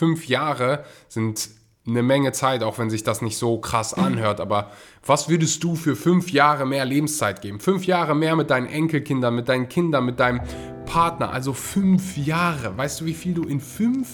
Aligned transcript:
fünf 0.00 0.28
Jahre 0.28 0.82
sind 1.08 1.50
eine 1.86 2.02
Menge 2.02 2.32
Zeit, 2.32 2.62
auch 2.62 2.78
wenn 2.78 2.88
sich 2.88 3.04
das 3.04 3.20
nicht 3.20 3.36
so 3.36 3.58
krass 3.58 3.92
anhört. 3.92 4.40
Aber 4.40 4.70
was 5.04 5.28
würdest 5.28 5.62
du 5.62 5.74
für 5.74 5.94
fünf 5.94 6.30
Jahre 6.30 6.66
mehr 6.66 6.86
Lebenszeit 6.86 7.42
geben? 7.42 7.60
Fünf 7.60 7.84
Jahre 7.84 8.14
mehr 8.14 8.34
mit 8.34 8.48
deinen 8.48 8.66
Enkelkindern, 8.66 9.34
mit 9.34 9.50
deinen 9.50 9.68
Kindern, 9.68 10.06
mit 10.06 10.18
deinem 10.18 10.40
Partner. 10.86 11.30
Also 11.32 11.52
fünf 11.52 12.16
Jahre. 12.16 12.76
Weißt 12.78 13.02
du, 13.02 13.04
wie 13.04 13.12
viel 13.12 13.34
du 13.34 13.42
in 13.42 13.60
fünf 13.60 14.08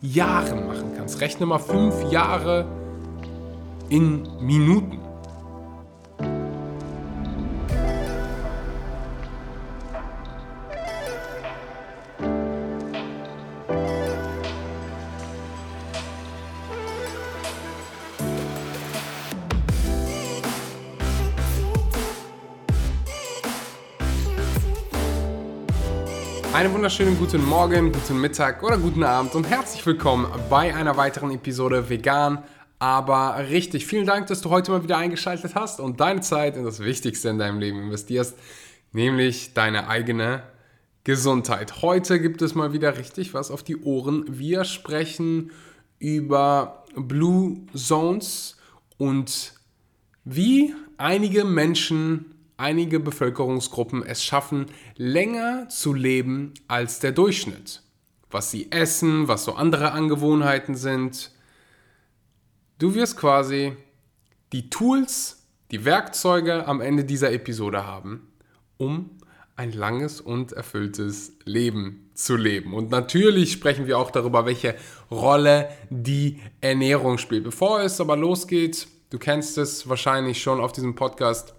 Jahren 0.00 0.66
machen 0.66 0.94
kannst? 0.96 1.20
Rechne 1.20 1.46
mal 1.46 1.58
fünf 1.58 2.10
Jahre 2.10 2.66
in 3.88 4.26
Minuten. 4.40 4.99
Wunderschönen 26.80 27.18
guten 27.18 27.44
Morgen, 27.44 27.92
guten 27.92 28.18
Mittag 28.22 28.62
oder 28.62 28.78
guten 28.78 29.04
Abend 29.04 29.34
und 29.34 29.46
herzlich 29.46 29.84
willkommen 29.84 30.26
bei 30.48 30.74
einer 30.74 30.96
weiteren 30.96 31.30
Episode 31.30 31.90
Vegan, 31.90 32.42
aber 32.78 33.36
richtig. 33.50 33.84
Vielen 33.84 34.06
Dank, 34.06 34.28
dass 34.28 34.40
du 34.40 34.48
heute 34.48 34.70
mal 34.70 34.82
wieder 34.82 34.96
eingeschaltet 34.96 35.54
hast 35.54 35.78
und 35.78 36.00
deine 36.00 36.22
Zeit 36.22 36.56
in 36.56 36.64
das 36.64 36.80
Wichtigste 36.80 37.28
in 37.28 37.38
deinem 37.38 37.60
Leben 37.60 37.82
investierst, 37.82 38.34
nämlich 38.92 39.52
deine 39.52 39.88
eigene 39.88 40.42
Gesundheit. 41.04 41.82
Heute 41.82 42.18
gibt 42.18 42.40
es 42.40 42.54
mal 42.54 42.72
wieder 42.72 42.96
richtig 42.96 43.34
was 43.34 43.50
auf 43.50 43.62
die 43.62 43.76
Ohren. 43.82 44.24
Wir 44.26 44.64
sprechen 44.64 45.50
über 45.98 46.86
Blue 46.96 47.58
Zones 47.74 48.56
und 48.96 49.52
wie 50.24 50.74
einige 50.96 51.44
Menschen 51.44 52.39
einige 52.60 53.00
Bevölkerungsgruppen 53.00 54.04
es 54.04 54.22
schaffen, 54.22 54.66
länger 54.96 55.68
zu 55.68 55.94
leben 55.94 56.54
als 56.68 57.00
der 57.00 57.12
Durchschnitt. 57.12 57.82
Was 58.30 58.50
sie 58.50 58.70
essen, 58.70 59.26
was 59.26 59.44
so 59.44 59.54
andere 59.54 59.92
Angewohnheiten 59.92 60.76
sind. 60.76 61.32
Du 62.78 62.94
wirst 62.94 63.16
quasi 63.16 63.72
die 64.52 64.70
Tools, 64.70 65.48
die 65.70 65.84
Werkzeuge 65.84 66.68
am 66.68 66.80
Ende 66.80 67.04
dieser 67.04 67.32
Episode 67.32 67.86
haben, 67.86 68.28
um 68.76 69.10
ein 69.56 69.72
langes 69.72 70.20
und 70.20 70.52
erfülltes 70.52 71.32
Leben 71.44 72.10
zu 72.14 72.36
leben. 72.36 72.72
Und 72.72 72.90
natürlich 72.90 73.52
sprechen 73.52 73.86
wir 73.86 73.98
auch 73.98 74.10
darüber, 74.10 74.46
welche 74.46 74.74
Rolle 75.10 75.68
die 75.90 76.40
Ernährung 76.60 77.18
spielt. 77.18 77.44
Bevor 77.44 77.82
es 77.82 78.00
aber 78.00 78.16
losgeht, 78.16 78.88
du 79.10 79.18
kennst 79.18 79.58
es 79.58 79.88
wahrscheinlich 79.88 80.40
schon 80.40 80.60
auf 80.60 80.72
diesem 80.72 80.94
Podcast, 80.94 81.54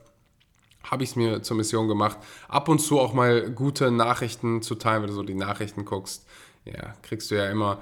habe 0.84 1.04
ich 1.04 1.12
es 1.12 1.16
mir 1.16 1.42
zur 1.42 1.58
Mission 1.58 1.88
gemacht, 1.88 2.18
ab 2.48 2.70
und 2.70 2.80
zu 2.80 3.00
auch 3.00 3.14
mal 3.14 3.52
gute 3.52 3.92
Nachrichten 3.92 4.62
zu 4.62 4.76
teilen, 4.76 5.04
wenn 5.04 5.10
du 5.10 5.16
so 5.16 5.23
die 5.23 5.36
Nachrichten 5.36 5.86
guckst. 5.86 6.26
Ja, 6.66 6.94
kriegst 7.02 7.32
du 7.32 7.36
ja 7.36 7.50
immer 7.50 7.82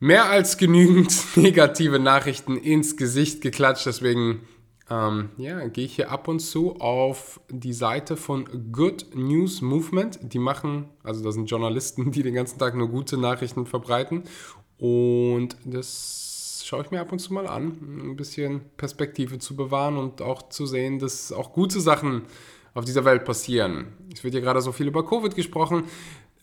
mehr 0.00 0.30
als 0.30 0.56
genügend 0.56 1.12
negative 1.36 1.98
Nachrichten 1.98 2.56
ins 2.56 2.96
Gesicht 2.96 3.40
geklatscht. 3.42 3.86
Deswegen 3.86 4.40
ähm, 4.90 5.30
ja, 5.36 5.66
gehe 5.68 5.84
ich 5.84 5.94
hier 5.94 6.10
ab 6.10 6.26
und 6.26 6.40
zu 6.40 6.76
auf 6.80 7.40
die 7.48 7.72
Seite 7.72 8.16
von 8.16 8.72
Good 8.72 9.14
News 9.14 9.60
Movement. 9.60 10.18
Die 10.22 10.40
machen, 10.40 10.88
also 11.04 11.22
das 11.22 11.34
sind 11.34 11.48
Journalisten, 11.48 12.10
die 12.12 12.22
den 12.22 12.34
ganzen 12.34 12.58
Tag 12.58 12.74
nur 12.74 12.88
gute 12.88 13.16
Nachrichten 13.16 13.66
verbreiten. 13.66 14.24
Und 14.78 15.56
das 15.64 16.29
schaue 16.70 16.82
ich 16.82 16.90
mir 16.92 17.00
ab 17.00 17.10
und 17.10 17.18
zu 17.18 17.34
mal 17.34 17.48
an, 17.48 18.12
ein 18.12 18.14
bisschen 18.14 18.60
Perspektive 18.76 19.40
zu 19.40 19.56
bewahren 19.56 19.96
und 19.96 20.22
auch 20.22 20.50
zu 20.50 20.66
sehen, 20.66 21.00
dass 21.00 21.32
auch 21.32 21.52
gute 21.52 21.80
Sachen 21.80 22.22
auf 22.74 22.84
dieser 22.84 23.04
Welt 23.04 23.24
passieren. 23.24 23.88
Es 24.14 24.22
wird 24.22 24.34
ja 24.34 24.40
gerade 24.40 24.60
so 24.60 24.70
viel 24.70 24.86
über 24.86 25.04
Covid 25.04 25.34
gesprochen. 25.34 25.86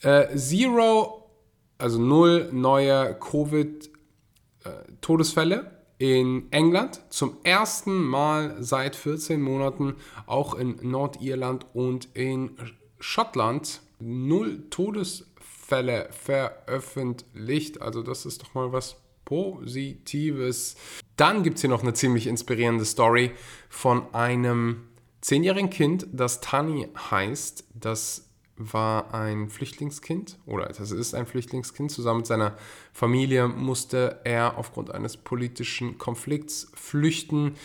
Äh, 0.01 0.35
zero, 0.35 1.31
also 1.77 1.97
null 1.97 2.49
neue 2.51 3.17
Covid-Todesfälle 3.17 5.71
in 5.97 6.51
England. 6.51 6.99
Zum 7.09 7.37
ersten 7.45 7.97
Mal 7.97 8.57
seit 8.59 8.97
14 8.97 9.41
Monaten 9.41 9.95
auch 10.25 10.55
in 10.55 10.75
Nordirland 10.81 11.67
und 11.73 12.09
in 12.15 12.57
Schottland 12.99 13.79
null 13.99 14.65
Todesfälle 14.71 16.09
veröffentlicht. 16.11 17.81
Also 17.81 18.03
das 18.03 18.25
ist 18.25 18.41
doch 18.41 18.53
mal 18.53 18.73
was 18.73 18.97
Positives. 19.27 20.77
Dann 21.17 21.43
gibt 21.43 21.57
es 21.57 21.61
hier 21.61 21.69
noch 21.69 21.83
eine 21.83 21.93
ziemlich 21.93 22.27
inspirierende 22.27 22.85
Story 22.85 23.31
von 23.67 24.13
einem 24.15 24.87
zehnjährigen 25.19 25.69
Kind, 25.69 26.07
das 26.13 26.39
Tani 26.39 26.87
heißt. 27.11 27.65
Das 27.73 28.29
war 28.55 29.13
ein 29.13 29.49
Flüchtlingskind 29.49 30.39
oder 30.45 30.67
das 30.67 30.91
ist 30.91 31.13
ein 31.13 31.27
Flüchtlingskind. 31.27 31.91
Zusammen 31.91 32.19
mit 32.19 32.27
seiner 32.27 32.57
Familie 32.93 33.49
musste 33.49 34.21
er 34.23 34.57
aufgrund 34.57 34.91
eines 34.91 35.17
politischen 35.17 35.97
Konflikts 35.97 36.71
flüchten 36.73 37.55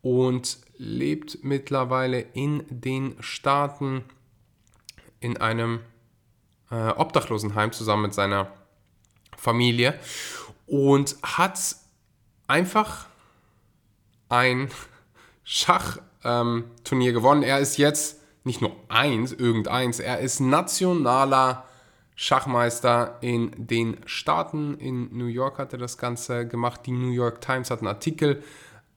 und 0.00 0.58
lebt 0.78 1.44
mittlerweile 1.44 2.20
in 2.32 2.64
den 2.70 3.16
Staaten 3.20 4.04
in 5.20 5.36
einem 5.36 5.80
äh, 6.70 6.74
Obdachlosenheim 6.76 7.72
zusammen 7.72 8.04
mit 8.04 8.14
seiner 8.14 8.50
Familie 9.36 9.98
und 10.70 11.16
hat 11.22 11.76
einfach 12.46 13.06
ein 14.28 14.70
Schachturnier 15.42 17.12
gewonnen. 17.12 17.42
Er 17.42 17.58
ist 17.58 17.76
jetzt 17.76 18.20
nicht 18.44 18.62
nur 18.62 18.72
eins, 18.88 19.32
irgendeins, 19.32 19.98
er 19.98 20.20
ist 20.20 20.40
nationaler 20.40 21.64
Schachmeister 22.14 23.18
in 23.20 23.50
den 23.56 23.96
Staaten. 24.06 24.76
In 24.78 25.16
New 25.16 25.26
York 25.26 25.58
hat 25.58 25.72
er 25.72 25.78
das 25.78 25.98
Ganze 25.98 26.46
gemacht. 26.46 26.82
Die 26.86 26.92
New 26.92 27.10
York 27.10 27.40
Times 27.40 27.70
hat 27.70 27.80
einen 27.80 27.88
Artikel 27.88 28.42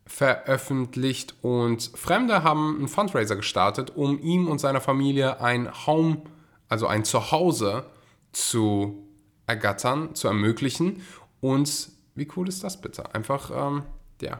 veröffentlicht 0.05 1.34
und 1.41 1.91
Fremde 1.95 2.44
haben 2.44 2.75
einen 2.78 2.88
Fundraiser 2.88 3.38
gestartet, 3.38 3.94
um 3.95 4.19
ihm 4.19 4.47
und 4.47 4.59
seiner 4.59 4.81
Familie 4.81 5.41
ein 5.41 5.69
Home, 5.88 6.22
also 6.67 6.85
ein 6.88 7.05
Zuhause 7.05 7.85
zu 8.34 9.07
ergattern, 9.47 10.13
zu 10.13 10.28
ermöglichen. 10.28 11.01
Und 11.43 11.89
wie 12.15 12.29
cool 12.37 12.47
ist 12.47 12.63
das 12.63 12.79
bitte? 12.79 13.13
Einfach, 13.13 13.51
ähm, 13.53 13.83
ja, 14.21 14.39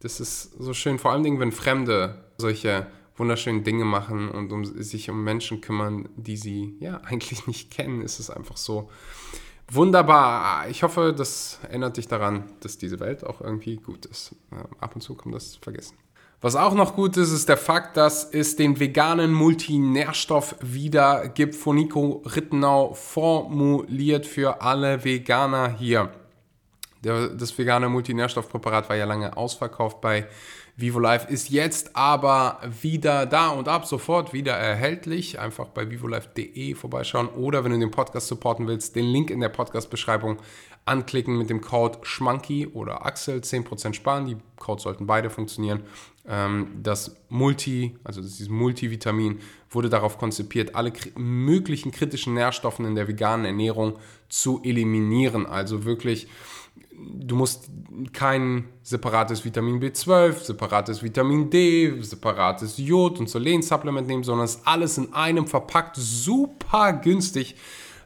das 0.00 0.18
ist 0.18 0.54
so 0.58 0.74
schön, 0.74 0.98
vor 0.98 1.12
allen 1.12 1.22
Dingen, 1.22 1.38
wenn 1.38 1.52
Fremde 1.52 2.24
solche 2.36 2.88
wunderschönen 3.14 3.62
Dinge 3.62 3.84
machen 3.84 4.28
und 4.28 4.50
um, 4.50 4.64
sich 4.64 5.08
um 5.08 5.22
Menschen 5.22 5.60
kümmern, 5.60 6.08
die 6.16 6.36
sie 6.36 6.76
ja 6.80 6.96
eigentlich 7.04 7.46
nicht 7.46 7.70
kennen, 7.70 8.02
ist 8.02 8.18
es 8.18 8.28
einfach 8.28 8.56
so 8.56 8.90
wunderbar. 9.70 10.68
Ich 10.68 10.82
hoffe, 10.82 11.14
das 11.16 11.60
erinnert 11.62 11.96
dich 11.96 12.08
daran, 12.08 12.50
dass 12.58 12.76
diese 12.76 12.98
Welt 12.98 13.22
auch 13.22 13.40
irgendwie 13.40 13.76
gut 13.76 14.04
ist. 14.06 14.34
Ab 14.80 14.96
und 14.96 15.00
zu 15.00 15.14
kommt 15.14 15.36
das 15.36 15.54
vergessen. 15.54 15.96
Was 16.40 16.56
auch 16.56 16.74
noch 16.74 16.96
gut 16.96 17.16
ist, 17.18 17.30
ist 17.30 17.48
der 17.48 17.56
Fakt, 17.56 17.96
dass 17.96 18.24
es 18.24 18.56
den 18.56 18.80
veganen 18.80 19.32
Multinährstoff 19.32 20.56
wieder 20.60 21.28
gibt 21.28 21.54
von 21.54 21.76
Nico 21.76 22.24
Rittenau 22.26 22.94
formuliert 22.94 24.26
für 24.26 24.60
alle 24.60 25.04
Veganer 25.04 25.68
hier. 25.68 26.12
Der, 27.04 27.28
das 27.28 27.56
vegane 27.56 27.88
Multinährstoffpräparat 27.88 28.88
war 28.88 28.96
ja 28.96 29.04
lange 29.04 29.36
ausverkauft 29.36 30.00
bei 30.00 30.26
VivoLife, 30.76 31.28
ist 31.28 31.50
jetzt 31.50 31.94
aber 31.96 32.60
wieder 32.80 33.26
da 33.26 33.50
und 33.50 33.68
ab 33.68 33.86
sofort 33.86 34.32
wieder 34.32 34.52
erhältlich. 34.52 35.38
Einfach 35.38 35.68
bei 35.68 35.90
vivolife.de 35.90 36.74
vorbeischauen 36.74 37.28
oder 37.28 37.64
wenn 37.64 37.72
du 37.72 37.78
den 37.78 37.90
Podcast 37.90 38.28
supporten 38.28 38.66
willst, 38.66 38.96
den 38.96 39.06
Link 39.06 39.30
in 39.30 39.40
der 39.40 39.50
Podcast-Beschreibung 39.50 40.38
anklicken 40.84 41.36
mit 41.36 41.50
dem 41.50 41.60
Code 41.60 41.98
Schmanky 42.02 42.66
oder 42.66 43.04
Axel 43.06 43.38
10% 43.38 43.94
sparen. 43.94 44.26
Die 44.26 44.36
Codes 44.56 44.84
sollten 44.84 45.06
beide 45.06 45.30
funktionieren. 45.30 45.82
Ähm, 46.26 46.68
das 46.82 47.16
Multi, 47.28 47.96
also 48.04 48.20
dieses 48.20 48.48
Multivitamin, 48.48 49.40
wurde 49.70 49.88
darauf 49.88 50.18
konzipiert, 50.18 50.74
alle 50.74 50.92
möglichen 51.16 51.92
kritischen 51.92 52.34
Nährstoffen 52.34 52.84
in 52.84 52.94
der 52.94 53.08
veganen 53.08 53.46
Ernährung 53.46 53.98
zu 54.28 54.60
eliminieren. 54.64 55.46
Also 55.46 55.84
wirklich 55.84 56.28
du 56.94 57.36
musst 57.36 57.68
kein 58.12 58.68
separates 58.82 59.44
Vitamin 59.44 59.80
B12, 59.80 60.44
separates 60.44 61.02
Vitamin 61.02 61.50
D, 61.50 62.00
separates 62.00 62.78
Jod 62.78 63.20
und 63.20 63.28
Selen-Supplement 63.28 64.06
nehmen, 64.06 64.24
sondern 64.24 64.44
es 64.44 64.54
ist 64.56 64.66
alles 64.66 64.98
in 64.98 65.12
einem 65.12 65.46
verpackt, 65.46 65.96
super 65.96 66.92
günstig. 66.92 67.56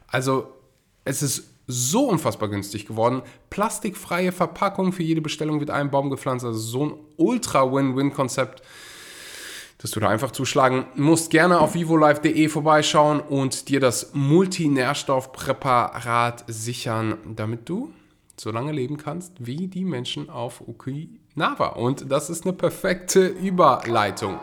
Also 0.07 0.47
es 1.03 1.21
ist 1.21 1.49
so 1.67 2.07
unfassbar 2.07 2.49
günstig 2.49 2.85
geworden. 2.85 3.21
Plastikfreie 3.49 4.31
Verpackung 4.31 4.93
für 4.93 5.03
jede 5.03 5.19
Bestellung 5.21 5.59
wird 5.59 5.69
ein 5.69 5.91
Baum 5.91 6.09
gepflanzt. 6.09 6.45
Also 6.45 6.59
so 6.59 6.85
ein 6.85 6.93
ultra-Win-Win-Konzept, 7.17 8.61
dass 9.77 9.91
du 9.91 9.99
da 9.99 10.07
einfach 10.07 10.31
zuschlagen 10.31 10.85
musst. 10.95 11.29
Gerne 11.29 11.59
auf 11.59 11.75
vivolife.de 11.75 12.47
vorbeischauen 12.47 13.19
und 13.19 13.67
dir 13.67 13.81
das 13.81 14.11
Multinährstoffpräparat 14.13 16.45
sichern, 16.47 17.17
damit 17.35 17.67
du 17.67 17.91
so 18.39 18.51
lange 18.51 18.71
leben 18.71 18.97
kannst 18.97 19.33
wie 19.45 19.67
die 19.67 19.83
Menschen 19.83 20.29
auf 20.29 20.61
Okinawa. 20.67 21.69
Und 21.69 22.11
das 22.11 22.29
ist 22.29 22.45
eine 22.45 22.53
perfekte 22.53 23.27
Überleitung. 23.27 24.39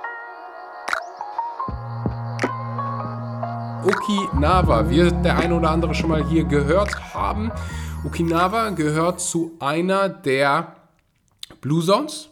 Okinawa 3.86 4.88
wird 4.88 5.24
der 5.24 5.36
eine 5.36 5.54
oder 5.54 5.70
andere 5.70 5.94
schon 5.94 6.08
mal 6.08 6.26
hier 6.26 6.44
gehört 6.44 7.14
haben. 7.14 7.52
Okinawa 8.04 8.70
gehört 8.70 9.20
zu 9.20 9.52
einer 9.60 10.08
der 10.08 10.76
Blue 11.60 11.84
Zones. 11.84 12.30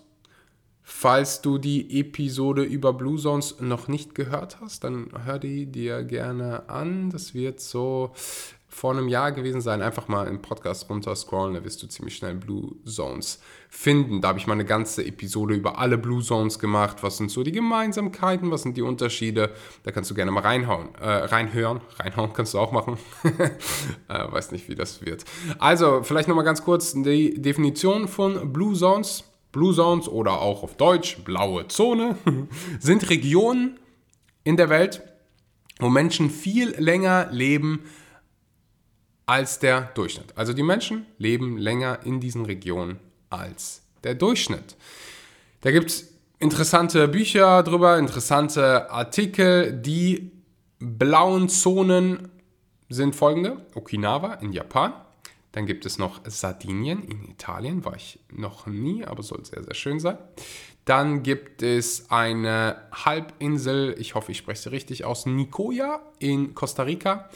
Falls 0.82 1.40
du 1.42 1.58
die 1.58 2.00
Episode 2.00 2.62
über 2.62 2.92
Blue 2.92 3.18
Zones 3.18 3.56
noch 3.60 3.86
nicht 3.86 4.14
gehört 4.14 4.60
hast, 4.60 4.84
dann 4.84 5.08
hör 5.24 5.38
die 5.38 5.66
dir 5.66 6.02
gerne 6.04 6.68
an. 6.68 7.10
Das 7.10 7.34
wird 7.34 7.60
so 7.60 8.12
vor 8.72 8.92
einem 8.92 9.06
Jahr 9.08 9.32
gewesen 9.32 9.60
sein. 9.60 9.82
Einfach 9.82 10.08
mal 10.08 10.26
im 10.26 10.40
Podcast 10.40 10.88
runter 10.88 11.14
scrollen, 11.14 11.54
da 11.54 11.62
wirst 11.62 11.82
du 11.82 11.86
ziemlich 11.86 12.16
schnell 12.16 12.34
Blue 12.34 12.74
Zones 12.86 13.40
finden. 13.68 14.22
Da 14.22 14.28
habe 14.28 14.38
ich 14.38 14.46
mal 14.46 14.54
eine 14.54 14.64
ganze 14.64 15.04
Episode 15.04 15.54
über 15.54 15.78
alle 15.78 15.98
Blue 15.98 16.22
Zones 16.22 16.58
gemacht. 16.58 17.02
Was 17.02 17.18
sind 17.18 17.30
so 17.30 17.42
die 17.42 17.52
Gemeinsamkeiten, 17.52 18.50
was 18.50 18.62
sind 18.62 18.78
die 18.78 18.82
Unterschiede? 18.82 19.50
Da 19.82 19.92
kannst 19.92 20.10
du 20.10 20.14
gerne 20.14 20.30
mal 20.30 20.40
reinhauen, 20.40 20.94
äh, 20.94 21.06
reinhören. 21.06 21.82
Reinhauen 21.98 22.32
kannst 22.32 22.54
du 22.54 22.58
auch 22.58 22.72
machen. 22.72 22.96
äh, 24.08 24.32
weiß 24.32 24.52
nicht, 24.52 24.68
wie 24.70 24.74
das 24.74 25.04
wird. 25.04 25.26
Also, 25.58 26.02
vielleicht 26.02 26.28
nochmal 26.28 26.44
ganz 26.44 26.64
kurz 26.64 26.94
die 26.94 27.40
Definition 27.40 28.08
von 28.08 28.54
Blue 28.54 28.74
Zones. 28.74 29.24
Blue 29.52 29.74
Zones 29.74 30.08
oder 30.08 30.40
auch 30.40 30.62
auf 30.62 30.78
Deutsch 30.78 31.18
blaue 31.24 31.68
Zone 31.68 32.16
sind 32.80 33.10
Regionen 33.10 33.78
in 34.44 34.56
der 34.56 34.70
Welt, 34.70 35.02
wo 35.78 35.90
Menschen 35.90 36.30
viel 36.30 36.70
länger 36.78 37.28
leben 37.30 37.80
als 39.32 39.58
der 39.58 39.80
Durchschnitt. 39.94 40.36
Also 40.36 40.52
die 40.52 40.62
Menschen 40.62 41.06
leben 41.16 41.56
länger 41.56 42.00
in 42.04 42.20
diesen 42.20 42.44
Regionen 42.44 43.00
als 43.30 43.80
der 44.04 44.14
Durchschnitt. 44.14 44.76
Da 45.62 45.70
gibt 45.70 45.88
es 45.88 46.12
interessante 46.38 47.08
Bücher 47.08 47.62
drüber, 47.62 47.98
interessante 47.98 48.90
Artikel. 48.90 49.72
Die 49.72 50.32
blauen 50.78 51.48
Zonen 51.48 52.28
sind 52.90 53.16
folgende. 53.16 53.64
Okinawa 53.74 54.34
in 54.34 54.52
Japan. 54.52 54.92
Dann 55.52 55.64
gibt 55.64 55.86
es 55.86 55.96
noch 55.96 56.20
Sardinien 56.26 57.02
in 57.02 57.24
Italien, 57.24 57.86
war 57.86 57.96
ich 57.96 58.18
noch 58.30 58.66
nie, 58.66 59.06
aber 59.06 59.22
soll 59.22 59.46
sehr, 59.46 59.62
sehr 59.64 59.74
schön 59.74 59.98
sein. 59.98 60.18
Dann 60.84 61.22
gibt 61.22 61.62
es 61.62 62.10
eine 62.10 62.76
Halbinsel, 62.92 63.94
ich 63.98 64.14
hoffe, 64.14 64.32
ich 64.32 64.38
spreche 64.38 64.60
sie 64.60 64.70
richtig 64.72 65.06
aus, 65.06 65.24
Nicoya 65.24 66.02
in 66.18 66.54
Costa 66.54 66.82
Rica. 66.82 67.30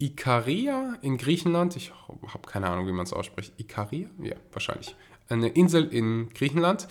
Ikaria 0.00 0.96
in 1.02 1.18
Griechenland. 1.18 1.74
Ich 1.76 1.92
habe 2.08 2.46
keine 2.46 2.68
Ahnung, 2.68 2.86
wie 2.86 2.92
man 2.92 3.04
es 3.04 3.12
ausspricht. 3.12 3.52
Ikaria? 3.58 4.08
Ja, 4.22 4.36
wahrscheinlich. 4.52 4.94
Eine 5.28 5.48
Insel 5.48 5.92
in 5.92 6.30
Griechenland. 6.30 6.88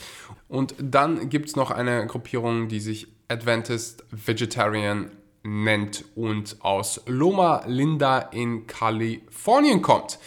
Und 0.48 0.76
dann 0.80 1.30
gibt 1.30 1.48
es 1.50 1.56
noch 1.56 1.72
eine 1.72 2.06
Gruppierung, 2.08 2.68
die 2.68 2.80
sich 2.80 3.08
Adventist 3.30 4.04
Vegetarian 4.12 5.12
nennt 5.44 6.04
und 6.16 6.58
aus 6.60 7.02
Loma 7.06 7.64
Linda 7.66 8.20
in 8.20 8.68
Kalifornien 8.68 9.82
kommt. 9.82 10.20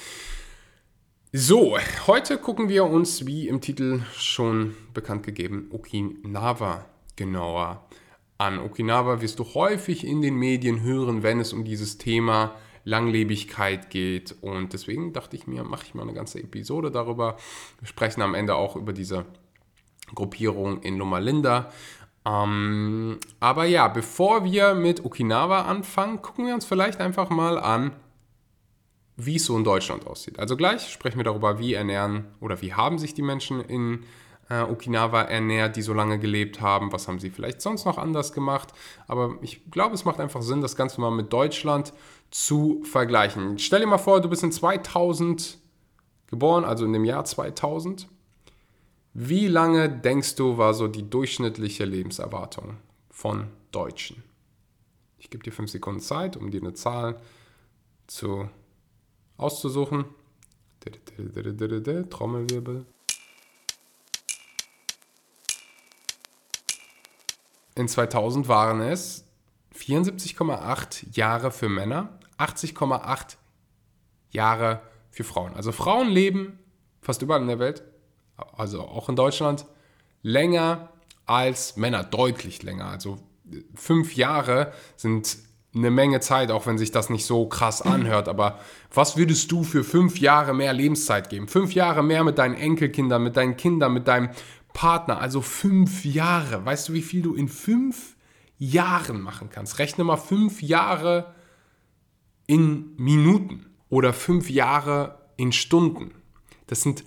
So, 1.33 1.79
heute 2.07 2.39
gucken 2.39 2.69
wir 2.69 2.87
uns, 2.87 3.27
wie 3.27 3.47
im 3.47 3.61
Titel 3.61 4.03
schon 4.17 4.75
bekannt 4.95 5.23
gegeben, 5.23 5.69
Okinawa 5.71 6.87
genauer 7.15 7.87
an. 8.39 8.59
Okinawa 8.59 9.21
wirst 9.21 9.39
du 9.39 9.45
häufig 9.55 10.05
in 10.05 10.23
den 10.23 10.35
Medien 10.35 10.83
hören, 10.83 11.23
wenn 11.23 11.39
es 11.39 11.53
um 11.53 11.65
dieses 11.65 11.99
Thema 11.99 12.47
geht 12.47 12.70
Langlebigkeit 12.85 13.91
geht. 13.91 14.35
Und 14.41 14.73
deswegen 14.73 15.13
dachte 15.13 15.37
ich 15.37 15.47
mir, 15.47 15.65
mache 15.65 15.85
ich 15.87 15.95
mal 15.95 16.03
eine 16.03 16.15
ganze 16.15 16.41
Episode 16.41 16.91
darüber. 16.91 17.37
Wir 17.79 17.89
sprechen 17.89 18.23
am 18.23 18.35
Ende 18.35 18.55
auch 18.55 18.77
über 18.77 18.93
diese 18.93 19.25
Gruppierung 20.15 20.83
in 20.83 20.97
Loma 20.97 21.19
Linda. 21.19 21.71
Ähm, 22.27 23.19
aber 23.39 23.65
ja, 23.65 23.89
bevor 23.89 24.45
wir 24.45 24.75
mit 24.75 25.05
Okinawa 25.05 25.63
anfangen, 25.63 26.23
gucken 26.23 26.47
wir 26.47 26.55
uns 26.55 26.65
vielleicht 26.65 27.01
einfach 27.01 27.31
mal 27.31 27.59
an, 27.59 27.93
wie 29.17 29.37
es 29.37 29.47
so 29.47 29.57
in 29.57 29.65
Deutschland 29.65 30.07
aussieht. 30.07 30.39
Also 30.39 30.57
gleich 30.57 30.91
sprechen 30.91 31.19
wir 31.19 31.25
darüber, 31.25 31.59
wie 31.59 31.75
ernähren 31.75 32.27
oder 32.41 32.61
wie 32.63 32.75
haben 32.75 32.99
sich 32.99 33.15
die 33.15 33.23
Menschen 33.23 33.61
in 33.61 34.05
äh, 34.51 34.63
Okinawa 34.63 35.23
ernährt, 35.23 35.77
die 35.77 35.83
so 35.83 35.95
lange 35.95 36.19
gelebt 36.19 36.61
haben, 36.61 36.93
was 36.93 37.09
haben 37.09 37.21
sie 37.21 37.31
vielleicht 37.31 37.63
sonst 37.63 37.87
noch 37.87 37.97
anders 37.97 38.33
gemacht. 38.33 38.75
Aber 39.07 39.39
ich 39.41 39.71
glaube, 39.71 39.95
es 39.95 40.05
macht 40.05 40.21
einfach 40.21 40.43
Sinn, 40.43 40.61
das 40.61 40.77
Ganze 40.77 41.01
mal 41.01 41.11
mit 41.11 41.33
Deutschland 41.33 41.95
zu 42.31 42.83
vergleichen. 42.85 43.59
Stell 43.59 43.81
dir 43.81 43.87
mal 43.87 43.99
vor, 43.99 44.21
du 44.21 44.29
bist 44.29 44.43
in 44.43 44.53
2000 44.53 45.57
geboren, 46.27 46.65
also 46.65 46.85
in 46.85 46.93
dem 46.93 47.05
Jahr 47.05 47.25
2000. 47.25 48.09
Wie 49.15 49.47
lange 49.47 49.89
denkst 49.89 50.35
du, 50.35 50.59
war 50.59 50.75
so 50.75 50.89
die 50.89 51.09
durchschnittliche 51.09 51.85
Lebenserwartung 51.85 52.77
von 53.11 53.49
Deutschen? 53.73 54.23
Ich 55.19 55.31
gebe 55.31 55.45
dir 55.45 55.53
fünf 55.53 55.71
Sekunden 55.71 56.01
Zeit, 56.01 56.37
um 56.37 56.51
dir 56.51 56.61
eine 56.61 56.75
Zahl 56.75 57.21
zu, 58.07 58.49
auszusuchen. 59.37 60.07
Trommelwirbel. 62.09 62.87
In 67.81 67.89
2000 67.89 68.47
waren 68.47 68.83
es 68.83 69.25
74,8 69.75 71.17
Jahre 71.17 71.51
für 71.51 71.71
Männer 71.71 72.11
80,8 72.37 73.37
Jahre 74.33 74.83
für 75.11 75.25
Frauen. 75.25 75.55
Also 75.55 75.73
Frauen 75.73 76.11
leben 76.11 76.59
fast 77.01 77.23
überall 77.23 77.41
in 77.41 77.49
der 77.49 77.59
Welt, 77.59 77.83
also 78.55 78.83
auch 78.83 79.09
in 79.09 79.17
Deutschland, 79.17 79.65
länger 80.23 80.91
als 81.25 81.79
Männer, 81.79 82.05
deutlich 82.05 82.63
länger. 82.63 82.85
Also 82.85 83.17
fünf 83.75 84.15
Jahre 84.15 84.75
sind 84.97 85.39
eine 85.75 85.91
Menge 85.91 86.21
Zeit, 86.21 86.51
auch 86.51 86.67
wenn 86.67 86.77
sich 86.77 86.91
das 86.91 87.09
nicht 87.09 87.25
so 87.25 87.47
krass 87.47 87.81
anhört. 87.83 88.29
Aber 88.29 88.59
was 88.93 89.17
würdest 89.17 89.51
du 89.53 89.65
für 89.65 89.85
fünf 89.85 90.19
Jahre 90.19 90.53
mehr 90.53 90.75
Lebenszeit 90.75 91.31
geben? 91.31 91.49
Fünf 91.49 91.73
Jahre 91.73 92.03
mehr 92.03 92.25
mit 92.25 92.37
deinen 92.37 92.57
Enkelkindern, 92.57 93.23
mit 93.23 93.39
deinen 93.39 93.57
Kindern, 93.57 93.95
mit 93.95 94.07
deinem 94.07 94.29
Partner. 94.73 95.21
Also 95.21 95.41
fünf 95.41 96.05
Jahre. 96.05 96.65
Weißt 96.65 96.89
du, 96.89 96.93
wie 96.93 97.03
viel 97.03 97.23
du 97.23 97.35
in 97.35 97.49
fünf 97.49 98.17
Jahren 98.59 99.21
machen 99.21 99.49
kannst? 99.51 99.79
Rechne 99.79 100.05
mal 100.05 100.17
fünf 100.17 100.63
Jahre 100.63 101.35
in 102.47 102.95
Minuten 102.97 103.67
oder 103.89 104.13
fünf 104.13 104.51
Jahre 104.51 105.21
in 105.37 105.53
Stunden. 105.53 106.13
Das 106.67 106.83
sind 106.83 107.05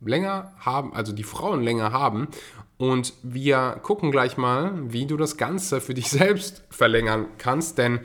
länger 0.00 0.52
haben, 0.58 0.94
also 0.94 1.12
die 1.12 1.24
Frauen 1.24 1.62
länger 1.62 1.92
haben. 1.92 2.28
Und 2.76 3.14
wir 3.22 3.80
gucken 3.82 4.10
gleich 4.10 4.36
mal, 4.36 4.92
wie 4.92 5.06
du 5.06 5.16
das 5.16 5.36
Ganze 5.36 5.80
für 5.80 5.94
dich 5.94 6.10
selbst 6.10 6.64
verlängern 6.70 7.26
kannst. 7.38 7.78
Denn 7.78 8.00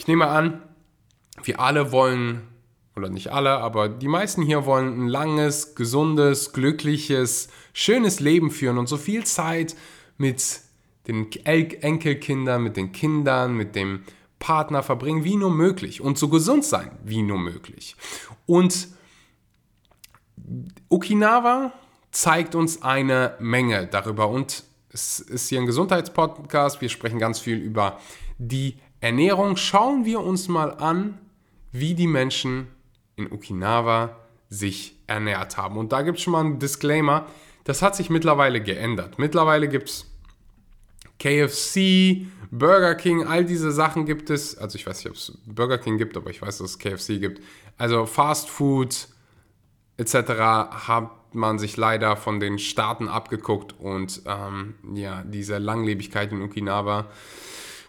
ich 0.00 0.06
nehme 0.06 0.28
an, 0.28 0.62
wir 1.42 1.60
alle 1.60 1.92
wollen 1.92 2.48
oder 2.96 3.10
nicht 3.10 3.32
alle, 3.32 3.58
aber 3.58 3.90
die 3.90 4.08
meisten 4.08 4.40
hier 4.40 4.64
wollen 4.64 5.04
ein 5.04 5.08
langes, 5.08 5.74
gesundes, 5.74 6.54
glückliches, 6.54 7.48
schönes 7.74 8.18
Leben 8.18 8.50
führen 8.50 8.78
und 8.78 8.88
so 8.88 8.96
viel 8.96 9.24
Zeit 9.24 9.76
mit 10.16 10.62
den 11.06 11.30
Enkelkindern, 11.44 12.62
mit 12.62 12.78
den 12.78 12.92
Kindern, 12.92 13.52
mit 13.52 13.76
dem 13.76 14.04
Partner 14.38 14.82
verbringen, 14.82 15.22
wie 15.24 15.36
nur 15.36 15.50
möglich. 15.50 16.00
Und 16.00 16.16
so 16.16 16.30
gesund 16.30 16.64
sein, 16.64 16.92
wie 17.04 17.20
nur 17.20 17.38
möglich. 17.38 17.94
Und 18.46 18.88
Okinawa 20.88 21.74
zeigt 22.10 22.54
uns 22.54 22.80
eine 22.80 23.36
Menge 23.38 23.86
darüber. 23.86 24.30
Und 24.30 24.64
es 24.88 25.20
ist 25.20 25.50
hier 25.50 25.60
ein 25.60 25.66
Gesundheitspodcast, 25.66 26.80
wir 26.80 26.88
sprechen 26.88 27.18
ganz 27.18 27.38
viel 27.38 27.58
über 27.58 28.00
die 28.38 28.78
Ernährung. 29.00 29.56
Schauen 29.56 30.04
wir 30.04 30.20
uns 30.20 30.48
mal 30.48 30.74
an, 30.74 31.18
wie 31.72 31.94
die 31.94 32.06
Menschen 32.06 32.68
in 33.16 33.32
Okinawa 33.32 34.16
sich 34.48 34.96
ernährt 35.06 35.56
haben. 35.56 35.76
Und 35.76 35.92
da 35.92 36.02
gibt 36.02 36.18
es 36.18 36.24
schon 36.24 36.32
mal 36.32 36.40
einen 36.40 36.58
Disclaimer, 36.58 37.26
das 37.64 37.82
hat 37.82 37.94
sich 37.94 38.10
mittlerweile 38.10 38.60
geändert. 38.60 39.18
Mittlerweile 39.18 39.68
gibt 39.68 39.88
es 39.88 40.06
KFC, 41.18 42.26
Burger 42.50 42.94
King, 42.94 43.26
all 43.26 43.44
diese 43.44 43.70
Sachen 43.70 44.06
gibt 44.06 44.30
es. 44.30 44.56
Also 44.56 44.76
ich 44.76 44.86
weiß 44.86 44.98
nicht, 44.98 45.10
ob 45.10 45.16
es 45.16 45.38
Burger 45.46 45.78
King 45.78 45.98
gibt, 45.98 46.16
aber 46.16 46.30
ich 46.30 46.42
weiß, 46.42 46.58
dass 46.58 46.70
es 46.70 46.78
KFC 46.78 47.20
gibt. 47.20 47.42
Also 47.76 48.06
Fast 48.06 48.48
Food 48.48 49.08
etc. 49.98 50.14
hat 50.88 51.10
man 51.32 51.58
sich 51.58 51.76
leider 51.76 52.16
von 52.16 52.40
den 52.40 52.58
Staaten 52.58 53.06
abgeguckt 53.06 53.78
und 53.78 54.22
ähm, 54.26 54.74
ja, 54.94 55.22
diese 55.22 55.58
Langlebigkeit 55.58 56.32
in 56.32 56.42
Okinawa 56.42 57.06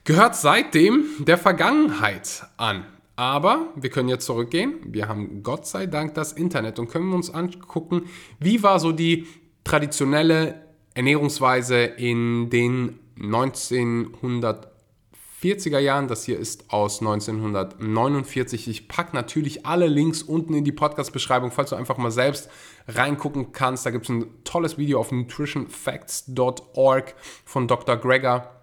gehört 0.04 0.36
seitdem 0.36 1.06
der 1.20 1.38
Vergangenheit 1.38 2.44
an. 2.58 2.86
Aber 3.16 3.68
wir 3.76 3.90
können 3.90 4.10
jetzt 4.10 4.26
zurückgehen. 4.26 4.76
Wir 4.86 5.08
haben 5.08 5.44
Gott 5.44 5.68
sei 5.68 5.86
Dank 5.86 6.16
das 6.16 6.34
Internet 6.34 6.80
und 6.80 6.90
können 6.90 7.14
uns 7.14 7.30
angucken, 7.30 8.10
wie 8.40 8.64
war 8.64 8.80
so 8.80 8.92
die 8.92 9.28
traditionelle 9.64 10.66
Ernährungsweise 10.94 11.84
in 11.84 12.50
den 12.50 13.00
1940er 13.20 15.80
Jahren. 15.80 16.08
Das 16.08 16.24
hier 16.24 16.40
ist 16.40 16.74
aus 16.74 17.02
1949. 17.02 18.68
Ich 18.68 18.88
packe 18.88 19.16
natürlich 19.16 19.66
alle 19.66 19.88
Links 19.88 20.24
unten 20.24 20.54
in 20.54 20.64
die 20.64 20.72
Podcast-Beschreibung, 20.72 21.52
falls 21.52 21.70
du 21.70 21.76
einfach 21.76 21.98
mal 21.98 22.12
selbst 22.12 22.50
reingucken 22.88 23.52
kannst. 23.52 23.86
Da 23.86 23.92
gibt 23.92 24.06
es 24.06 24.10
ein 24.10 24.26
tolles 24.44 24.78
Video 24.78 25.00
auf 25.00 25.12
nutritionfacts.org 25.12 27.14
von 27.46 27.68
Dr. 27.68 27.98
Greger, 27.98 28.61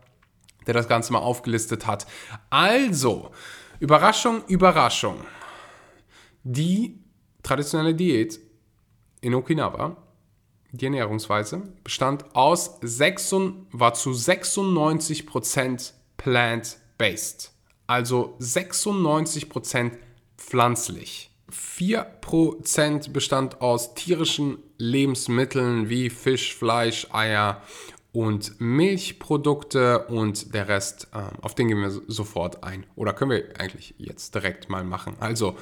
der 0.66 0.74
das 0.74 0.88
Ganze 0.88 1.12
mal 1.12 1.20
aufgelistet 1.20 1.86
hat. 1.86 2.06
Also, 2.50 3.30
Überraschung, 3.80 4.42
Überraschung. 4.48 5.16
Die 6.44 6.98
traditionelle 7.42 7.94
Diät 7.94 8.40
in 9.20 9.34
Okinawa, 9.34 9.96
die 10.72 10.84
Ernährungsweise, 10.84 11.62
bestand 11.82 12.34
aus 12.34 12.78
6, 12.82 13.32
war 13.72 13.94
zu 13.94 14.10
96% 14.10 15.92
plant-based. 16.16 17.52
Also 17.86 18.36
96% 18.40 19.92
pflanzlich. 20.36 21.30
4% 21.50 23.10
bestand 23.12 23.62
aus 23.62 23.94
tierischen 23.94 24.58
Lebensmitteln 24.76 25.88
wie 25.88 26.10
Fisch, 26.10 26.54
Fleisch, 26.54 27.06
Eier 27.12 27.62
und 28.12 28.60
Milchprodukte 28.60 30.06
und 30.06 30.54
der 30.54 30.68
Rest, 30.68 31.08
äh, 31.12 31.22
auf 31.42 31.54
den 31.54 31.68
gehen 31.68 31.80
wir 31.80 31.90
sofort 31.90 32.64
ein. 32.64 32.86
Oder 32.96 33.12
können 33.12 33.30
wir 33.30 33.60
eigentlich 33.60 33.94
jetzt 33.98 34.34
direkt 34.34 34.70
mal 34.70 34.84
machen. 34.84 35.16
Also 35.20 35.56